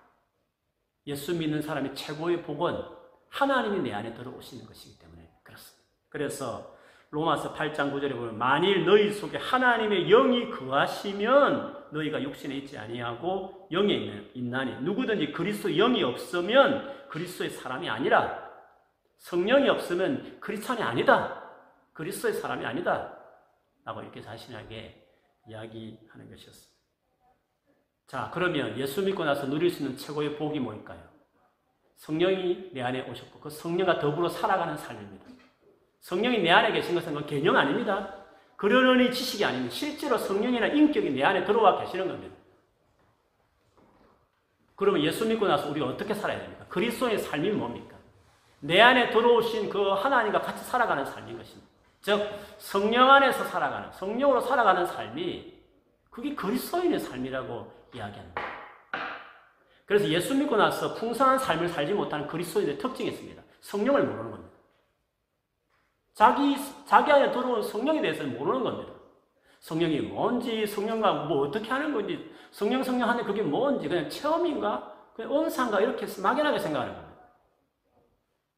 예수 1.06 1.34
믿는 1.34 1.62
사람의 1.62 1.94
최고의 1.94 2.42
복은 2.42 2.78
하나님이 3.30 3.80
내 3.80 3.92
안에 3.94 4.14
들어오시는 4.14 4.66
것이기 4.66 4.98
때문에 4.98 5.30
그렇습니다. 5.42 5.88
그래서 6.10 6.74
로마서 7.10 7.54
8장 7.54 7.92
9절에 7.92 8.12
보면 8.12 8.36
만일 8.36 8.84
너희 8.84 9.12
속에 9.12 9.38
하나님의 9.38 10.08
영이 10.08 10.50
거하시면 10.50 11.86
너희가 11.92 12.22
육신에 12.22 12.56
있지 12.56 12.76
아니하고 12.76 13.68
영에 13.70 14.30
있나니 14.34 14.82
누구든지 14.82 15.32
그리스도 15.32 15.70
영이 15.70 16.02
없으면 16.02 17.08
그리스도의 17.08 17.50
사람이 17.50 17.88
아니라 17.88 18.43
성령이 19.24 19.70
없으면 19.70 20.38
그리스도이 20.38 20.82
아니다. 20.82 21.42
그리스도의 21.94 22.34
사람이 22.34 22.64
아니다. 22.66 23.16
라고 23.82 24.02
이렇게 24.02 24.20
자신에게 24.20 25.02
이야기하는 25.48 26.28
것이었습니다. 26.30 26.74
자, 28.06 28.30
그러면 28.34 28.76
예수 28.78 29.02
믿고 29.02 29.24
나서 29.24 29.46
누릴 29.46 29.70
수 29.70 29.82
있는 29.82 29.96
최고의 29.96 30.36
복이 30.36 30.60
뭘까요? 30.60 31.02
성령이 31.96 32.72
내 32.74 32.82
안에 32.82 33.08
오셨고 33.08 33.40
그 33.40 33.48
성령과 33.48 33.98
더불어 33.98 34.28
살아가는 34.28 34.76
삶입니다. 34.76 35.24
성령이 36.00 36.40
내 36.40 36.50
안에 36.50 36.72
계신 36.72 36.94
것은 36.94 37.14
그 37.14 37.24
개념 37.24 37.56
아닙니다. 37.56 38.26
그러려니 38.56 39.10
지식이 39.10 39.42
아닙니다. 39.42 39.74
실제로 39.74 40.18
성령이나 40.18 40.66
인격이 40.66 41.10
내 41.12 41.22
안에 41.22 41.46
들어와 41.46 41.80
계시는 41.80 42.08
겁니다. 42.08 42.36
그러면 44.76 45.02
예수 45.02 45.26
믿고 45.26 45.46
나서 45.46 45.70
우리가 45.70 45.86
어떻게 45.86 46.12
살아야 46.12 46.40
됩니까? 46.40 46.66
그리스도의 46.68 47.18
삶이 47.20 47.52
뭡니까? 47.52 47.93
내 48.64 48.80
안에 48.80 49.10
들어오신 49.10 49.68
그 49.68 49.90
하나님과 49.90 50.40
같이 50.40 50.64
살아가는 50.64 51.04
삶인 51.04 51.36
것입니다. 51.36 51.68
즉 52.00 52.26
성령 52.56 53.10
안에서 53.10 53.44
살아가는 53.44 53.92
성령으로 53.92 54.40
살아가는 54.40 54.86
삶이 54.86 55.52
그게 56.08 56.34
그리스도인의 56.34 56.98
삶이라고 56.98 57.70
이야기합니다. 57.92 58.42
그래서 59.84 60.08
예수 60.08 60.34
믿고 60.34 60.56
나서 60.56 60.94
풍성한 60.94 61.38
삶을 61.40 61.68
살지 61.68 61.92
못하는 61.92 62.26
그리스도인의 62.26 62.78
특징이 62.78 63.10
있습니다. 63.10 63.42
성령을 63.60 64.02
모르는 64.02 64.30
겁니다. 64.30 64.54
자기, 66.14 66.56
자기 66.86 67.12
안에 67.12 67.32
들어온 67.32 67.62
성령에 67.62 68.00
대해서는 68.00 68.38
모르는 68.38 68.64
겁니다. 68.64 68.94
성령이 69.60 70.00
뭔지, 70.00 70.66
성령과 70.66 71.24
뭐 71.24 71.48
어떻게 71.48 71.68
하는 71.68 71.92
건지, 71.92 72.34
성령, 72.50 72.82
성령 72.82 73.10
하는 73.10 73.24
그게 73.24 73.42
뭔지, 73.42 73.88
그냥 73.88 74.08
체험인가? 74.08 74.90
그냥 75.14 75.36
은사인가? 75.36 75.80
이렇게 75.80 76.06
막연하게 76.22 76.58
생각하는 76.58 76.94
겁니다. 76.94 77.03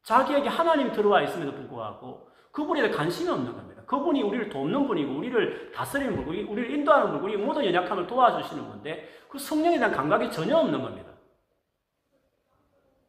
자기에게 0.07 0.47
하나님 0.47 0.93
들어와 0.93 1.21
있음에도 1.23 1.51
불구하고 1.51 2.29
그분에 2.53 2.81
대해 2.81 2.93
관심이 2.93 3.29
없는 3.29 3.53
겁니다. 3.53 3.83
그분이 3.85 4.21
우리를 4.23 4.49
돕는 4.49 4.87
분이고, 4.87 5.17
우리를 5.17 5.71
다스리는 5.73 6.15
분이고, 6.15 6.51
우리를 6.51 6.71
인도하는 6.71 7.09
분이고, 7.09 7.25
우리 7.25 7.37
모든 7.37 7.65
연약함을 7.65 8.07
도와주시는 8.07 8.67
건데, 8.67 9.07
그 9.29 9.37
성령에 9.37 9.77
대한 9.77 9.91
감각이 9.91 10.31
전혀 10.31 10.57
없는 10.57 10.81
겁니다. 10.81 11.11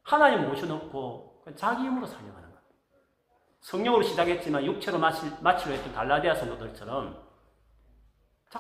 하나님 0.03 0.49
모셔놓고 0.49 1.45
자기 1.55 1.85
힘으로 1.85 2.05
살려가는 2.05 2.43
겁니다. 2.43 2.63
성령으로 3.61 4.03
시작했지만 4.03 4.65
육체로 4.65 4.99
마치, 4.99 5.31
마치로 5.41 5.75
했던 5.75 5.93
갈라디아 5.93 6.35
성도들처럼 6.35 7.17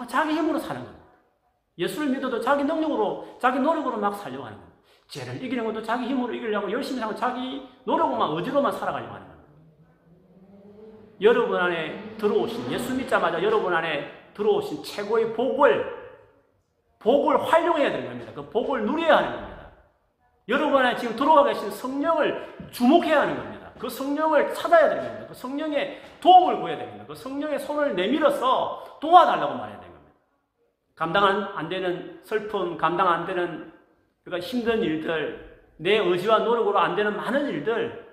자기 0.08 0.34
힘으로 0.34 0.58
사는 0.58 0.82
겁니다. 0.84 1.04
예수를 1.76 2.08
믿어도 2.10 2.40
자기 2.40 2.64
능력으로, 2.64 3.38
자기 3.40 3.58
노력으로 3.58 3.98
막 3.98 4.14
살려고 4.14 4.44
하는 4.44 4.58
겁니다. 4.58 4.67
죄를 5.08 5.42
이기는 5.42 5.64
것도 5.64 5.82
자기 5.82 6.06
힘으로 6.06 6.32
이기려고 6.34 6.70
열심히 6.70 7.00
하고 7.00 7.14
자기 7.14 7.66
노력으로만 7.84 8.36
의지로만 8.36 8.72
살아가려고 8.72 9.14
하는 9.14 9.26
겁니다. 9.26 9.48
여러분 11.20 11.58
안에 11.58 12.16
들어오신, 12.18 12.70
예수 12.70 12.94
믿자마자 12.94 13.42
여러분 13.42 13.74
안에 13.74 14.12
들어오신 14.34 14.84
최고의 14.84 15.32
복을, 15.32 15.98
복을 16.98 17.42
활용해야 17.42 17.90
되는 17.90 18.06
겁니다. 18.06 18.32
그 18.34 18.48
복을 18.50 18.84
누려야 18.84 19.16
하는 19.16 19.32
겁니다. 19.32 19.70
여러분 20.48 20.84
안에 20.84 20.96
지금 20.96 21.16
들어와 21.16 21.44
계신 21.44 21.70
성령을 21.70 22.68
주목해야 22.70 23.22
하는 23.22 23.36
겁니다. 23.36 23.72
그 23.78 23.88
성령을 23.88 24.54
찾아야 24.54 24.88
되는 24.88 25.04
겁니다. 25.04 25.26
그 25.28 25.34
성령의 25.34 26.02
도움을 26.20 26.60
구해야 26.60 26.78
됩니다. 26.78 27.04
그 27.06 27.14
성령의 27.14 27.58
손을 27.60 27.96
내밀어서 27.96 28.98
도와달라고 29.00 29.54
말해야 29.54 29.80
되는 29.80 29.94
겁니다. 29.94 30.14
감당 30.94 31.52
안 31.56 31.68
되는 31.68 32.20
슬픔, 32.24 32.76
감당 32.76 33.08
안 33.08 33.26
되는 33.26 33.77
그러니까 34.28 34.46
힘든 34.46 34.82
일들, 34.82 35.58
내 35.78 35.96
의지와 35.96 36.40
노력으로 36.40 36.78
안 36.78 36.94
되는 36.94 37.16
많은 37.16 37.48
일들, 37.48 38.06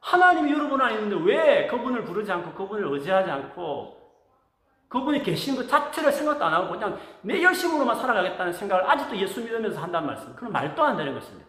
하나님이 0.00 0.52
여러분 0.52 0.80
안에 0.80 0.94
있는데 0.94 1.24
왜 1.24 1.66
그분을 1.68 2.04
부르지 2.04 2.30
않고 2.32 2.52
그분을 2.54 2.92
의지하지 2.92 3.30
않고 3.30 4.02
그분이 4.88 5.22
계신 5.22 5.54
것 5.54 5.68
자체를 5.68 6.10
생각도 6.10 6.44
안 6.44 6.52
하고 6.52 6.70
그냥 6.72 6.98
내 7.22 7.40
열심으로만 7.40 7.96
살아가겠다는 7.96 8.52
생각을 8.52 8.90
아직도 8.90 9.16
예수 9.16 9.40
믿으면서 9.40 9.80
한단 9.80 10.04
말씀. 10.04 10.34
그건 10.34 10.52
말도 10.52 10.82
안 10.82 10.96
되는 10.96 11.14
것입니다. 11.14 11.48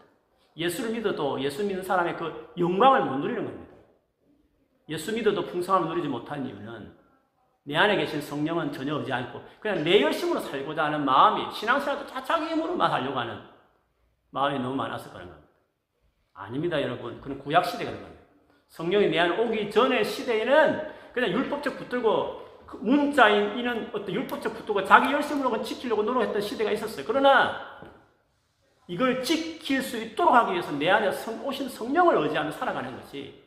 예수를 0.56 0.92
믿어도 0.92 1.40
예수 1.42 1.64
믿는 1.64 1.82
사람의 1.82 2.16
그 2.16 2.52
영광을 2.56 3.04
못 3.04 3.16
누리는 3.16 3.44
겁니다. 3.44 3.74
예수 4.88 5.12
믿어도 5.12 5.44
풍성함을 5.46 5.88
누리지 5.88 6.06
못한 6.06 6.46
이유는 6.46 6.96
내 7.64 7.76
안에 7.76 7.96
계신 7.96 8.20
성령은 8.20 8.72
전혀 8.72 8.94
오지 8.96 9.12
않고 9.12 9.42
그냥 9.58 9.82
내 9.82 10.00
열심으로 10.00 10.38
살고자 10.38 10.84
하는 10.84 11.04
마음이 11.04 11.52
신앙생활도 11.52 12.06
자기 12.06 12.46
힘으로만 12.46 12.90
하려고 12.90 13.18
하는 13.18 13.53
마음이 14.34 14.58
너무 14.58 14.74
많아서 14.74 15.10
그런 15.12 15.28
겁니다. 15.28 15.48
아닙니다, 16.34 16.82
여러분. 16.82 17.20
그건 17.20 17.38
구약 17.38 17.64
시대가 17.64 17.92
그런 17.92 18.02
겁니다. 18.02 18.24
성령이 18.68 19.08
내 19.08 19.20
안에 19.20 19.38
오기 19.38 19.70
전의 19.70 20.04
시대에는 20.04 20.92
그냥 21.12 21.30
율법적 21.30 21.78
붙들고 21.78 22.44
그 22.66 22.76
문자인 22.78 23.56
이는 23.56 23.88
어떤 23.94 24.12
율법적 24.12 24.56
구도가 24.56 24.84
자기 24.84 25.12
열심으로 25.12 25.62
지키려고 25.62 26.02
노력했던 26.02 26.42
시대가 26.42 26.72
있었어요. 26.72 27.04
그러나 27.06 27.78
이걸 28.88 29.22
지킬 29.22 29.80
수 29.80 29.96
있도록 29.96 30.34
하기 30.34 30.52
위해서 30.52 30.72
내 30.72 30.90
안에 30.90 31.12
성, 31.12 31.46
오신 31.46 31.68
성령을 31.68 32.18
의지하며 32.18 32.50
살아가는 32.50 33.00
것이 33.00 33.40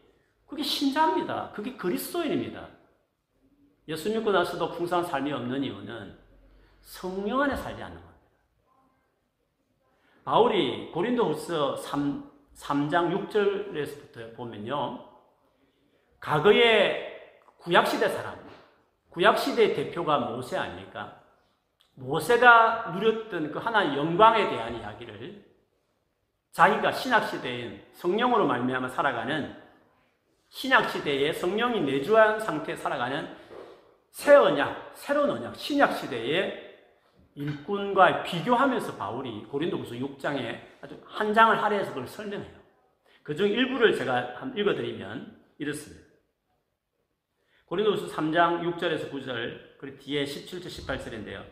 그게 0.45 0.63
신자입니다. 0.63 1.51
그게 1.53 1.75
그리스도인입니다. 1.75 2.65
예수 3.89 4.09
믿고 4.09 4.31
나서도 4.31 4.71
풍성한 4.71 5.05
삶이 5.05 5.33
없는 5.33 5.65
이유는 5.65 6.17
성령 6.79 7.41
안에 7.41 7.57
살지 7.57 7.83
않는 7.83 7.95
겁니다. 7.95 8.06
바울이 10.27 10.91
고린도후서 10.91 11.77
3, 11.77 12.29
3장 12.53 13.29
6절에서부터 13.29 14.35
보면요. 14.35 15.07
과거의 16.19 17.31
구약시대 17.59 18.09
사람, 18.09 18.37
구약시대의 19.11 19.73
대표가 19.73 20.19
모세 20.19 20.57
아닙니까? 20.57 21.21
모세가 21.93 22.91
누렸던 22.93 23.53
그 23.53 23.59
하나의 23.59 23.97
영광에 23.97 24.49
대한 24.49 24.75
이야기를 24.75 25.45
자기가 26.51 26.91
신약시대인 26.91 27.85
성령으로 27.93 28.47
말미암아 28.47 28.89
살아가는 28.89 29.55
신약시대에 30.49 31.31
성령이 31.31 31.79
내주한 31.83 32.41
상태에 32.41 32.75
살아가는 32.75 33.33
새 34.11 34.35
언약, 34.35 34.91
새로운 34.93 35.29
언약, 35.29 35.55
신약시대의 35.55 36.66
일꾼과 37.37 38.23
비교하면서 38.23 38.97
바울이 38.97 39.43
고린도후서 39.45 39.95
6장에 39.95 40.59
아주 40.81 40.99
한 41.05 41.33
장을 41.33 41.61
할애해서 41.63 41.91
그걸 41.91 42.07
설명해요. 42.07 42.57
그 43.23 43.35
중 43.35 43.47
일부를 43.49 43.95
제가 43.95 44.35
한번 44.37 44.57
읽어드리면 44.57 45.37
이렇습니다. 45.59 46.07
고린도후서 47.65 48.07
3장 48.15 48.61
6절에서 48.61 49.11
9절 49.11 49.77
그리고 49.77 49.97
뒤에 49.99 50.23
17절 50.23 50.65
18절인데요. 50.65 51.43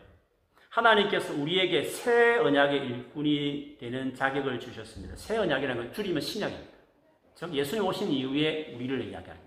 하나님께서 0.70 1.34
우리에게 1.34 1.84
새 1.84 2.36
언약의 2.38 2.86
일꾼이 2.86 3.76
되는 3.78 4.14
자격을 4.14 4.58
주셨습니다. 4.58 5.14
새 5.16 5.36
언약이라는 5.38 5.82
건 5.84 5.92
줄이면 5.92 6.20
신약입니다. 6.20 6.72
즉 7.34 7.54
예수님 7.54 7.84
오신 7.84 8.10
이후에 8.10 8.74
우리를 8.74 9.00
이야기합니다. 9.08 9.46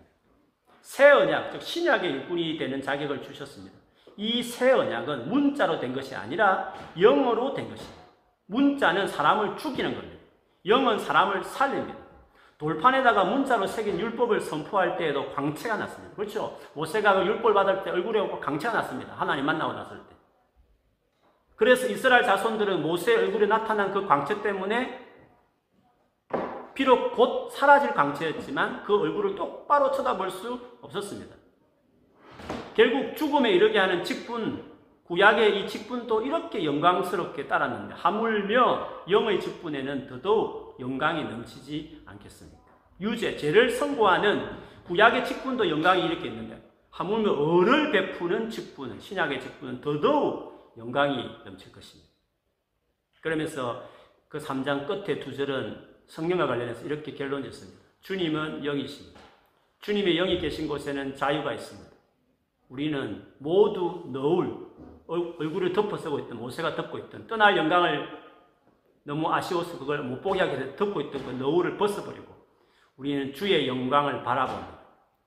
새 0.82 1.10
언약, 1.10 1.52
즉 1.52 1.62
신약의 1.62 2.12
일꾼이 2.12 2.58
되는 2.58 2.82
자격을 2.82 3.22
주셨습니다. 3.24 3.79
이 4.20 4.44
새 4.44 4.74
언약은 4.74 5.30
문자로 5.30 5.80
된 5.80 5.96
것이 5.96 6.14
아니라 6.14 6.74
영어로 7.00 7.54
된 7.54 7.70
것입니다. 7.70 8.04
문자는 8.48 9.08
사람을 9.08 9.56
죽이는 9.56 9.96
겁니다. 9.96 10.20
영은 10.66 11.00
사람을 11.00 11.42
살립니다. 11.46 11.98
돌판에다가 12.58 13.24
문자로 13.24 13.66
새긴 13.66 13.98
율법을 13.98 14.42
선포할 14.42 14.98
때에도 14.98 15.32
광채가 15.32 15.78
났습니다. 15.78 16.14
그렇죠? 16.18 16.60
모세가 16.74 17.14
그 17.14 17.26
율법 17.28 17.54
받을 17.54 17.82
때 17.84 17.92
얼굴에 17.92 18.28
광채가 18.42 18.74
났습니다. 18.74 19.14
하나님 19.14 19.46
만나고 19.46 19.72
났을 19.72 19.98
때. 20.00 20.16
그래서 21.56 21.88
이스라엘 21.88 22.24
자손들은 22.24 22.82
모세 22.82 23.16
얼굴에 23.16 23.48
나타난 23.48 23.94
그 23.94 24.06
광채 24.06 24.42
때문에 24.42 25.08
비록 26.74 27.16
곧 27.16 27.52
사라질 27.52 27.94
광채였지만 27.94 28.84
그 28.84 29.00
얼굴을 29.00 29.36
똑바로 29.36 29.92
쳐다볼 29.92 30.30
수 30.30 30.60
없었습니다. 30.82 31.39
결국 32.80 33.14
죽음에 33.18 33.52
이르게 33.52 33.78
하는 33.78 34.06
직분, 34.06 34.64
구약의 35.04 35.60
이 35.60 35.68
직분도 35.68 36.22
이렇게 36.22 36.64
영광스럽게 36.64 37.46
따랐는데 37.46 37.94
하물며 37.94 39.04
영의 39.10 39.42
직분에는 39.42 40.08
더더욱 40.08 40.78
영광이 40.80 41.26
넘치지 41.26 42.04
않겠습니까? 42.06 42.64
유죄, 43.02 43.36
죄를 43.36 43.70
선고하는 43.70 44.50
구약의 44.86 45.26
직분도 45.26 45.70
영광이 45.70 46.06
이렇게 46.06 46.30
있는데 46.30 46.58
하물며 46.92 47.60
을을 47.60 47.92
베푸는 47.92 48.50
직분은 48.50 49.02
신약의 49.02 49.42
직분은 49.42 49.82
더더욱 49.82 50.74
영광이 50.78 51.18
넘칠 51.44 51.74
것입니다. 51.74 52.10
그러면서 53.20 53.84
그 54.30 54.38
3장 54.38 54.88
끝에 54.88 55.20
두 55.20 55.36
절은 55.36 55.86
성령과 56.08 56.48
관련해서 56.48 56.86
이렇게 56.86 57.14
결론 57.14 57.44
짓습니다. 57.44 57.78
주님은 58.00 58.64
영이십니다. 58.64 59.20
주님의 59.82 60.16
영이 60.16 60.40
계신 60.40 60.66
곳에는 60.66 61.18
자유가 61.18 61.52
있습니다. 61.52 61.89
우리는 62.70 63.26
모두 63.40 64.06
너울, 64.12 64.68
얼굴을 65.08 65.74
덮어쓰고 65.74 66.20
있던 66.20 66.38
모세가 66.38 66.76
덮고 66.76 67.00
있던 67.00 67.28
떠날 67.28 67.58
영광을 67.58 68.08
너무 69.04 69.32
아쉬워서 69.34 69.80
그걸 69.80 70.04
못 70.04 70.22
보게 70.22 70.40
하게 70.40 70.58
해서 70.58 70.76
덮고 70.76 71.02
있던 71.02 71.26
그 71.26 71.32
너울을 71.32 71.78
벗어버리고 71.78 72.28
우리는 72.96 73.34
주의 73.34 73.68
영광을 73.68 74.24
바라봅니다. 74.24 74.80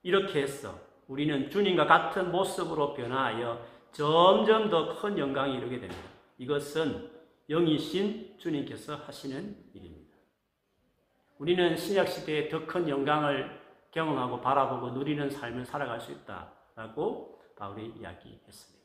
이렇게 0.04 0.42
해서 0.42 0.72
우리는 1.08 1.50
주님과 1.50 1.86
같은 1.86 2.30
모습으로 2.30 2.94
변화하여 2.94 3.60
점점 3.90 4.70
더 4.70 4.94
큰 4.94 5.18
영광이 5.18 5.54
이르게 5.54 5.80
됩니다. 5.80 6.02
이것은 6.38 7.10
영이신 7.50 8.38
주님께서 8.38 8.96
하시는 8.96 9.56
일입니다. 9.74 10.16
우리는 11.38 11.76
신약 11.76 12.06
시대에 12.08 12.48
더 12.48 12.66
큰 12.66 12.88
영광을 12.88 13.60
경험하고 13.90 14.40
바라보고 14.40 14.90
누리는 14.90 15.28
삶을 15.28 15.64
살아갈 15.66 16.00
수 16.00 16.12
있다라고 16.12 17.31
바울이 17.62 17.94
이야기했습니다. 17.96 18.82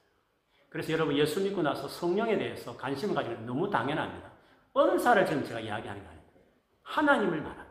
그래서 0.69 0.93
여러분 0.93 1.17
예수 1.17 1.41
믿고 1.41 1.63
나서 1.63 1.87
성령에 1.87 2.37
대해서 2.37 2.77
관심을 2.77 3.15
가지면 3.15 3.45
너무 3.47 3.67
당연합니다. 3.67 4.29
은사를 4.77 5.25
지금 5.25 5.43
제가 5.43 5.59
이야기하는 5.59 6.03
거 6.03 6.09
아닙니다. 6.09 6.39
하나님을 6.83 7.41
말합니다. 7.41 7.65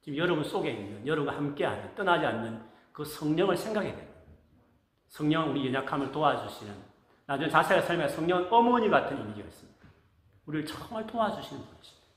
지금 0.00 0.18
여러분 0.18 0.42
속에 0.42 0.72
있는 0.72 1.06
여러분과 1.06 1.36
함께하는 1.36 1.94
떠나지 1.94 2.26
않는 2.26 2.60
그 2.92 3.04
성령을 3.04 3.56
생각해야 3.56 3.94
됩니다. 3.94 4.20
성령 5.06 5.50
우리 5.52 5.72
연약함을 5.72 6.10
도와주시는 6.10 6.74
나중에 7.26 7.48
자세히 7.48 7.80
설명해 7.82 8.08
성령 8.08 8.48
어머니 8.50 8.90
같은 8.90 9.20
이미지가 9.20 9.46
있습니다. 9.46 9.88
우리를 10.46 10.66
정말 10.66 11.06
도와주시는 11.06 11.64
분이십니다. 11.64 12.08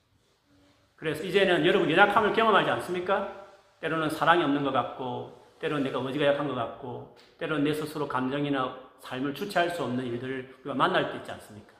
그래서 0.95 1.23
이제는 1.23 1.63
여러분 1.63 1.91
연약함을 1.91 2.33
경험하지 2.33 2.71
않습니까? 2.71 3.45
때로는 3.79 4.09
사랑이 4.09 4.43
없는 4.43 4.63
것 4.63 4.71
같고 4.71 5.44
때로는 5.59 5.83
내가 5.83 5.99
의지가 5.99 6.25
약한 6.25 6.47
것 6.47 6.55
같고, 6.55 7.15
때로는 7.37 7.63
내 7.63 7.73
스스로 7.73 8.07
감정이나 8.07 8.77
삶을 8.99 9.33
주체할 9.33 9.71
수 9.71 9.83
없는 9.83 10.05
일들을 10.05 10.57
우리가 10.61 10.75
만날 10.75 11.11
때 11.11 11.17
있지 11.17 11.31
않습니까? 11.31 11.73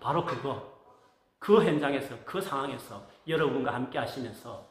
바로 0.00 0.24
그거, 0.24 0.74
그 1.38 1.62
현장에서, 1.62 2.16
그 2.24 2.40
상황에서 2.40 3.06
여러분과 3.26 3.74
함께 3.74 3.98
하시면서 3.98 4.66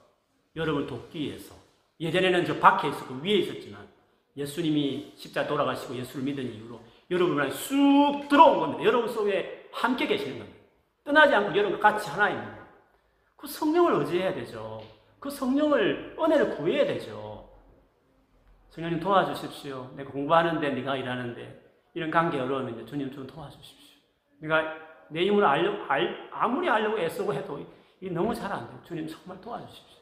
여러분을 0.55 0.87
돕기 0.87 1.19
위해서 1.19 1.55
예전에는 1.99 2.45
저 2.45 2.59
밖에 2.59 2.89
있었고 2.89 3.15
위에 3.15 3.35
있었지만 3.35 3.87
예수님이 4.35 5.13
십자 5.15 5.45
돌아가시고 5.45 5.95
예수를 5.95 6.25
믿은 6.25 6.43
이후로 6.43 6.79
여러분 7.11 7.39
안에 7.39 7.51
쑥 7.51 8.27
들어온 8.29 8.59
겁니다. 8.59 8.83
여러분 8.83 9.07
속에 9.07 9.69
함께 9.71 10.07
계시는 10.07 10.39
겁니다. 10.39 10.59
떠나지 11.03 11.35
않고 11.35 11.55
여러분과 11.55 11.91
같이 11.91 12.09
하나 12.09 12.29
있는 12.29 12.43
거예요. 12.43 12.63
그 13.35 13.47
성령을 13.47 13.93
의지해야 13.99 14.33
되죠. 14.33 14.81
그 15.19 15.29
성령을 15.29 16.15
은혜를 16.19 16.55
구해야 16.55 16.85
되죠. 16.85 17.22
성령님 18.73 18.99
도와주십시오. 18.99 19.91
내가 19.95 20.09
공부하는데 20.09 20.67
네가 20.67 20.97
일하는데 20.97 21.61
이런 21.93 22.09
관계 22.09 22.39
어려우면 22.39 22.87
주님 22.87 23.11
좀 23.11 23.27
도와주십시오. 23.27 23.99
내가 24.39 24.63
내 25.09 25.27
힘으로 25.27 25.47
알려, 25.47 25.85
알, 25.87 26.27
아무리 26.31 26.67
알려고 26.67 26.97
애쓰고 26.97 27.35
해도 27.35 27.63
이 28.01 28.09
너무 28.09 28.33
잘 28.33 28.51
안 28.51 28.67
돼요. 28.67 28.81
주님 28.83 29.07
정말 29.07 29.39
도와주십시오. 29.41 30.01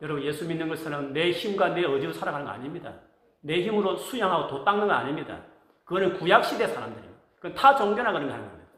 여러분 0.00 0.22
예수 0.22 0.46
믿는 0.46 0.68
것은 0.68 1.12
내 1.12 1.32
힘과 1.32 1.70
내 1.70 1.80
의지로 1.80 2.12
살아가는 2.12 2.46
거 2.46 2.52
아닙니다. 2.52 2.94
내 3.40 3.62
힘으로 3.62 3.96
수양하고 3.96 4.46
도 4.46 4.64
닦는 4.64 4.86
거 4.86 4.92
아닙니다. 4.92 5.42
그거는 5.84 6.16
구약시대 6.16 6.68
사람들입니다. 6.68 7.20
그건 7.36 7.54
타 7.54 7.74
종교나 7.74 8.12
그런 8.12 8.28
거 8.28 8.32
하는 8.32 8.48
겁니다. 8.48 8.70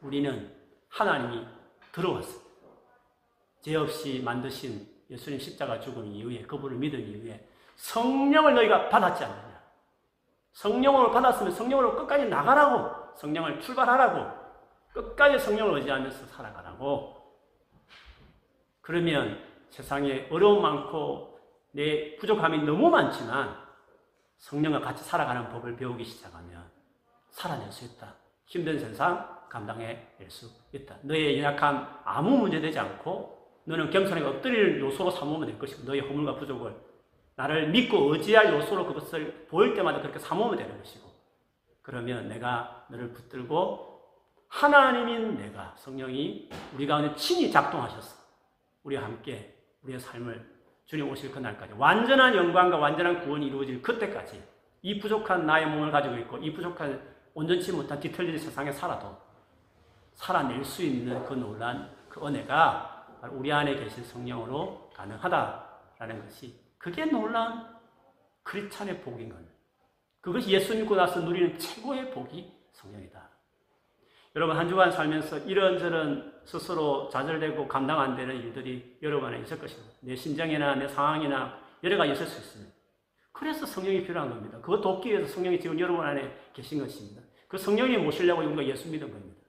우리는 0.00 0.54
하나님이 0.90 1.44
들어왔습니다. 1.90 2.46
죄 3.62 3.74
없이 3.74 4.22
만드신 4.24 4.86
예수님 5.10 5.40
십자가 5.40 5.80
죽은 5.80 6.06
이후에 6.06 6.42
그분을 6.42 6.76
믿은 6.76 7.00
이후에 7.00 7.48
성령을 7.76 8.54
너희가 8.54 8.88
받았지 8.88 9.24
않느냐. 9.24 9.62
성령을 10.52 11.10
받았으면 11.12 11.52
성령으로 11.52 11.96
끝까지 11.96 12.26
나가라고 12.26 13.14
성령을 13.16 13.60
출발하라고 13.60 14.46
끝까지 14.92 15.38
성령을 15.38 15.78
의지하면서 15.78 16.26
살아가라고 16.26 17.14
그러면 18.80 19.38
세상에 19.68 20.28
어려움 20.30 20.62
많고 20.62 21.38
내 21.72 22.16
부족함이 22.16 22.62
너무 22.62 22.88
많지만 22.88 23.56
성령과 24.38 24.80
같이 24.80 25.04
살아가는 25.04 25.48
법을 25.50 25.76
배우기 25.76 26.04
시작하면 26.04 26.64
살아낼 27.30 27.70
수 27.70 27.84
있다. 27.84 28.14
힘든 28.46 28.78
세상 28.78 29.36
감당해낼 29.50 30.06
수 30.28 30.48
있다. 30.72 30.96
너의 31.02 31.42
연약함 31.42 32.00
아무 32.04 32.38
문제 32.38 32.60
되지 32.60 32.78
않고 32.78 33.36
너는 33.64 33.90
겸손하게 33.90 34.24
엎드릴 34.24 34.80
요소로 34.80 35.10
삼으면 35.10 35.46
될 35.46 35.58
것이고 35.58 35.84
너의 35.84 36.00
허물과 36.00 36.36
부족을 36.36 36.74
나를 37.36 37.68
믿고 37.68 38.12
의지할 38.12 38.52
요소로 38.52 38.86
그것을 38.86 39.46
보일 39.48 39.74
때마다 39.74 40.00
그렇게 40.00 40.18
삼으면 40.18 40.56
되는 40.56 40.76
것이고 40.78 41.06
그러면 41.82 42.28
내가 42.28 42.86
너를 42.88 43.12
붙들고 43.12 43.96
하나님인 44.48 45.36
내가 45.36 45.74
성령이 45.76 46.48
우리 46.74 46.86
가운데 46.86 47.14
친히 47.14 47.50
작동하셨어. 47.50 48.16
우리와 48.84 49.04
함께 49.04 49.54
우리의 49.82 50.00
삶을 50.00 50.56
주님 50.86 51.10
오실 51.10 51.30
그날까지 51.32 51.74
완전한 51.76 52.34
영광과 52.34 52.78
완전한 52.78 53.20
구원이 53.20 53.46
이루어질 53.48 53.82
그때까지 53.82 54.42
이 54.82 54.98
부족한 54.98 55.46
나의 55.46 55.66
몸을 55.66 55.90
가지고 55.90 56.16
있고 56.18 56.38
이 56.38 56.52
부족한 56.52 57.16
온전치 57.34 57.72
못한 57.72 58.00
뒤틀린 58.00 58.38
세상에 58.38 58.72
살아도 58.72 59.16
살아낼 60.14 60.64
수 60.64 60.82
있는 60.82 61.22
그 61.24 61.34
놀란 61.34 61.94
그 62.08 62.24
은혜가 62.24 63.18
우리 63.32 63.52
안에 63.52 63.74
계신 63.74 64.04
성령으로 64.04 64.90
가능하다라는 64.94 66.22
것이 66.22 66.65
그게 66.86 67.04
놀란 67.04 67.66
크리스찬의 68.44 69.00
복인 69.00 69.28
겁니다. 69.28 69.52
그것이 70.20 70.50
예수 70.50 70.72
믿고 70.76 70.94
나서 70.94 71.18
누리는 71.18 71.58
최고의 71.58 72.12
복이 72.12 72.48
성령이다. 72.70 73.28
여러분 74.36 74.56
한 74.56 74.68
주간 74.68 74.92
살면서 74.92 75.38
이런저런 75.38 76.32
스스로 76.44 77.08
좌절되고 77.08 77.66
감당 77.66 77.98
안 77.98 78.14
되는 78.14 78.36
일들이 78.36 78.98
여러분 79.02 79.30
안에 79.30 79.40
있을 79.40 79.58
것입니다. 79.58 79.94
내 80.00 80.14
심정이나 80.14 80.76
내 80.76 80.86
상황이나 80.86 81.58
여러 81.82 81.96
가지 81.96 82.12
있을 82.12 82.24
수 82.24 82.38
있습니다. 82.38 82.72
그래서 83.32 83.66
성령이 83.66 84.04
필요한 84.04 84.30
겁니다. 84.30 84.60
그거 84.60 84.80
돕기 84.80 85.10
위해서 85.10 85.26
성령이 85.26 85.58
지금 85.58 85.80
여러분 85.80 86.06
안에 86.06 86.38
계신 86.52 86.78
것입니다. 86.78 87.20
그 87.48 87.58
성령이 87.58 87.96
모시려고 87.96 88.42
우리가 88.42 88.64
예수 88.64 88.88
믿은 88.88 89.10
겁니다. 89.10 89.42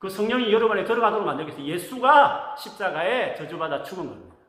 그 0.00 0.10
성령이 0.10 0.52
여러분 0.52 0.76
안에 0.76 0.84
들어가도록 0.84 1.24
만들기 1.24 1.52
위해서 1.52 1.64
예수가 1.64 2.56
십자가에 2.58 3.36
저주받아 3.36 3.84
죽은 3.84 4.08
겁니다. 4.08 4.39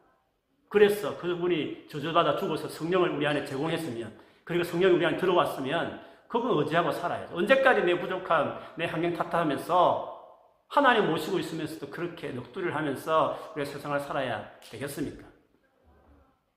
그래서 0.72 1.17
그분이 1.17 1.89
저주받아 1.89 2.38
죽어서 2.38 2.69
성령을 2.69 3.09
우리 3.09 3.28
안에 3.28 3.43
제공했으면 3.43 4.17
그리고 4.45 4.63
성령이 4.63 4.95
우리 4.95 5.05
안에 5.05 5.17
들어왔으면 5.17 6.01
그거 6.30 6.61
의지하고 6.61 6.93
살아야죠. 6.93 7.36
언제까지 7.36 7.82
내 7.84 7.99
부족함, 7.99 8.57
내 8.78 8.86
환경 8.86 9.13
탓하면서 9.13 10.09
하나님 10.69 11.07
모시고 11.11 11.39
있으면서도 11.39 11.91
그렇게 11.91 12.30
넋두리를 12.30 12.74
하면서 12.74 13.51
우리가 13.53 13.69
세상을 13.69 13.99
살아야 13.99 14.49
되겠습니까? 14.72 15.28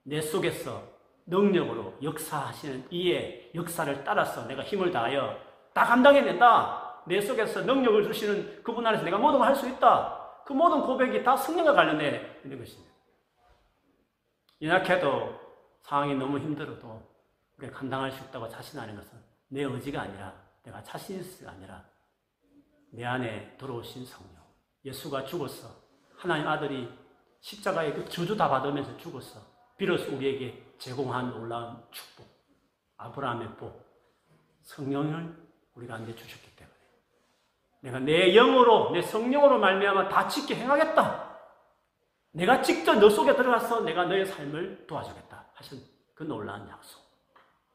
내 0.05 0.21
속에서 0.21 0.81
능력으로 1.27 1.95
역사하시는 2.01 2.87
이의 2.91 3.51
역사를 3.57 4.05
따라서 4.05 4.47
내가 4.47 4.63
힘을 4.63 4.93
다하여 4.93 5.37
다 5.73 5.85
감당해낸다. 5.87 7.03
내 7.07 7.21
속에서 7.21 7.63
능력을 7.63 8.05
주시는 8.05 8.63
그분 8.63 8.87
안에서 8.87 9.03
내가 9.03 9.19
모든 9.19 9.41
걸 9.41 9.49
할 9.49 9.57
수 9.57 9.69
있다. 9.69 10.21
그 10.47 10.53
모든 10.53 10.83
고백이 10.83 11.25
다 11.25 11.37
성령과 11.37 11.73
관련되어 11.73 12.21
있는 12.45 12.61
것입니다. 12.61 12.94
연약해도 14.65 15.41
상황이 15.83 16.15
너무 16.15 16.39
힘들어도 16.39 17.03
감당할 17.71 18.11
수 18.11 18.25
있다고 18.25 18.49
자신하는 18.49 18.97
것은 18.97 19.19
내 19.49 19.63
의지가 19.63 20.01
아니라 20.01 20.35
내가 20.63 20.83
자신 20.83 21.21
있어가 21.21 21.53
아니라 21.53 21.85
내 22.91 23.05
안에 23.05 23.57
들어오신 23.59 24.07
성령. 24.07 24.43
예수가 24.85 25.27
죽었어. 25.27 25.69
하나님 26.17 26.49
아들이 26.49 26.89
십자가에 27.41 27.93
그 27.93 28.09
저주 28.09 28.37
다 28.37 28.49
받으면서 28.49 28.97
죽었어. 28.97 29.41
비로소 29.77 30.17
우리에게 30.17 30.75
제공한 30.79 31.31
놀라운 31.31 31.77
축복. 31.91 32.27
아브라함의 32.97 33.57
복. 33.57 33.85
성령을 34.63 35.37
우리가 35.75 35.97
안내 35.97 36.15
주셨기 36.15 36.57
때문에. 36.57 36.77
내가 37.81 37.99
내 37.99 38.33
영으로, 38.33 38.93
내 38.93 39.03
성령으로 39.03 39.59
말미암아 39.59 40.09
다 40.09 40.27
지켜 40.27 40.55
행하겠다. 40.55 41.24
내가 42.35 42.61
직접 42.63 42.97
너 42.97 43.09
속에 43.09 43.35
들어가서 43.37 43.83
내가 43.83 44.07
너의 44.07 44.27
삶을 44.27 44.87
도와주겠다. 44.89 45.47
하신 45.55 45.81
그 46.15 46.25
놀라운 46.25 46.69
약속. 46.69 47.01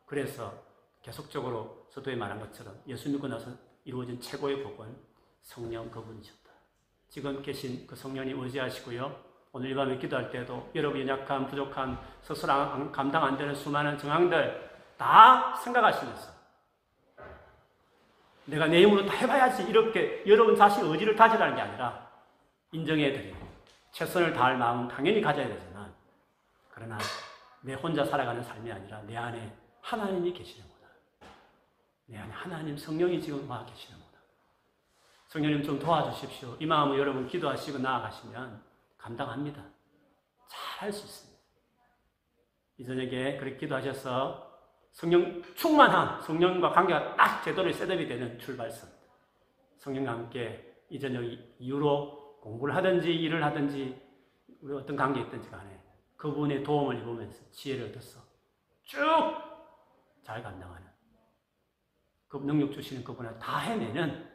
그래서 0.05 0.53
계속적으로 1.01 1.87
서도에 1.89 2.15
말한 2.15 2.41
것처럼 2.41 2.75
예수 2.85 3.09
믿고 3.09 3.27
나서 3.29 3.51
이루어진 3.85 4.19
최고의 4.19 4.61
복은 4.61 4.97
성령 5.41 5.89
그분이셨다. 5.89 6.49
지금 7.07 7.41
계신 7.41 7.87
그 7.87 7.95
성령님 7.95 8.37
의지하시고요. 8.37 9.29
오늘 9.53 9.71
이 9.71 9.73
밤에 9.73 9.97
기도할 9.97 10.29
때도 10.29 10.71
여러분 10.75 10.99
연약한, 11.01 11.47
부족한, 11.47 11.97
스스로 12.21 12.91
감당 12.91 13.23
안 13.23 13.37
되는 13.37 13.55
수많은 13.55 13.97
정황들 13.97 14.69
다 14.97 15.55
생각하시면서 15.55 16.31
내가 18.45 18.67
내 18.67 18.81
힘으로 18.81 19.05
다 19.05 19.13
해봐야지 19.13 19.63
이렇게 19.69 20.21
여러분 20.27 20.55
자신 20.55 20.85
의지를 20.85 21.15
다지라는 21.15 21.55
게 21.55 21.61
아니라 21.61 22.11
인정해드리고 22.73 23.38
최선을 23.91 24.33
다할 24.33 24.57
마음은 24.57 24.87
당연히 24.87 25.21
가져야 25.21 25.47
되지만 25.47 25.93
그러나 26.69 26.97
내 27.61 27.73
혼자 27.73 28.05
살아가는 28.05 28.41
삶이 28.41 28.71
아니라 28.71 29.01
내 29.01 29.17
안에 29.17 29.55
하나님이 29.81 30.33
계시는 30.33 30.69
내 32.09 32.17
안에 32.17 32.33
하나님 32.33 32.75
성령이 32.75 33.21
지금 33.21 33.47
와 33.47 33.63
계시는구나. 33.65 34.17
성령님 35.27 35.63
좀 35.63 35.77
도와주십시오. 35.77 36.57
이 36.59 36.65
마음을 36.65 36.97
여러분 36.97 37.27
기도하시고 37.27 37.77
나아가시면 37.77 38.63
감당합니다. 38.97 39.63
잘 40.47 40.89
할 40.89 40.91
수 40.91 41.05
있습니다. 41.05 41.39
이 42.77 42.85
저녁에 42.85 43.37
그렇게 43.37 43.57
기도하셔서 43.57 44.49
성령 44.91 45.43
충만한 45.53 46.19
성령과 46.23 46.71
관계가 46.71 47.15
딱 47.15 47.43
제대로 47.43 47.71
셋업이 47.71 48.07
되는 48.07 48.39
출발선. 48.39 48.89
성령과 49.77 50.11
함께 50.11 50.81
이 50.89 50.99
저녁 50.99 51.21
이후로 51.59 52.18
공부를 52.49 52.75
하든지 52.75 53.13
일을 53.13 53.43
하든지 53.43 54.01
우리 54.61 54.73
어떤 54.73 54.95
관계 54.95 55.21
있든지 55.21 55.49
간에 55.49 55.79
그분의 56.17 56.63
도움을 56.63 56.97
입으면서 56.99 57.49
지혜를 57.51 57.89
얻어서 57.89 58.19
쭉 58.83 59.49
잘 60.29 60.43
감당하는 60.43 60.87
그 62.27 62.37
능력 62.37 62.71
주시는 62.71 63.03
그분을 63.03 63.39
다 63.39 63.57
해내는 63.57 64.29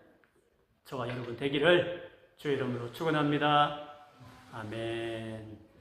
저와 0.84 1.08
여러분 1.08 1.36
되기를 1.36 2.34
주의 2.36 2.56
이름으로 2.56 2.90
축원합니다. 2.90 4.08
아멘. 4.50 5.73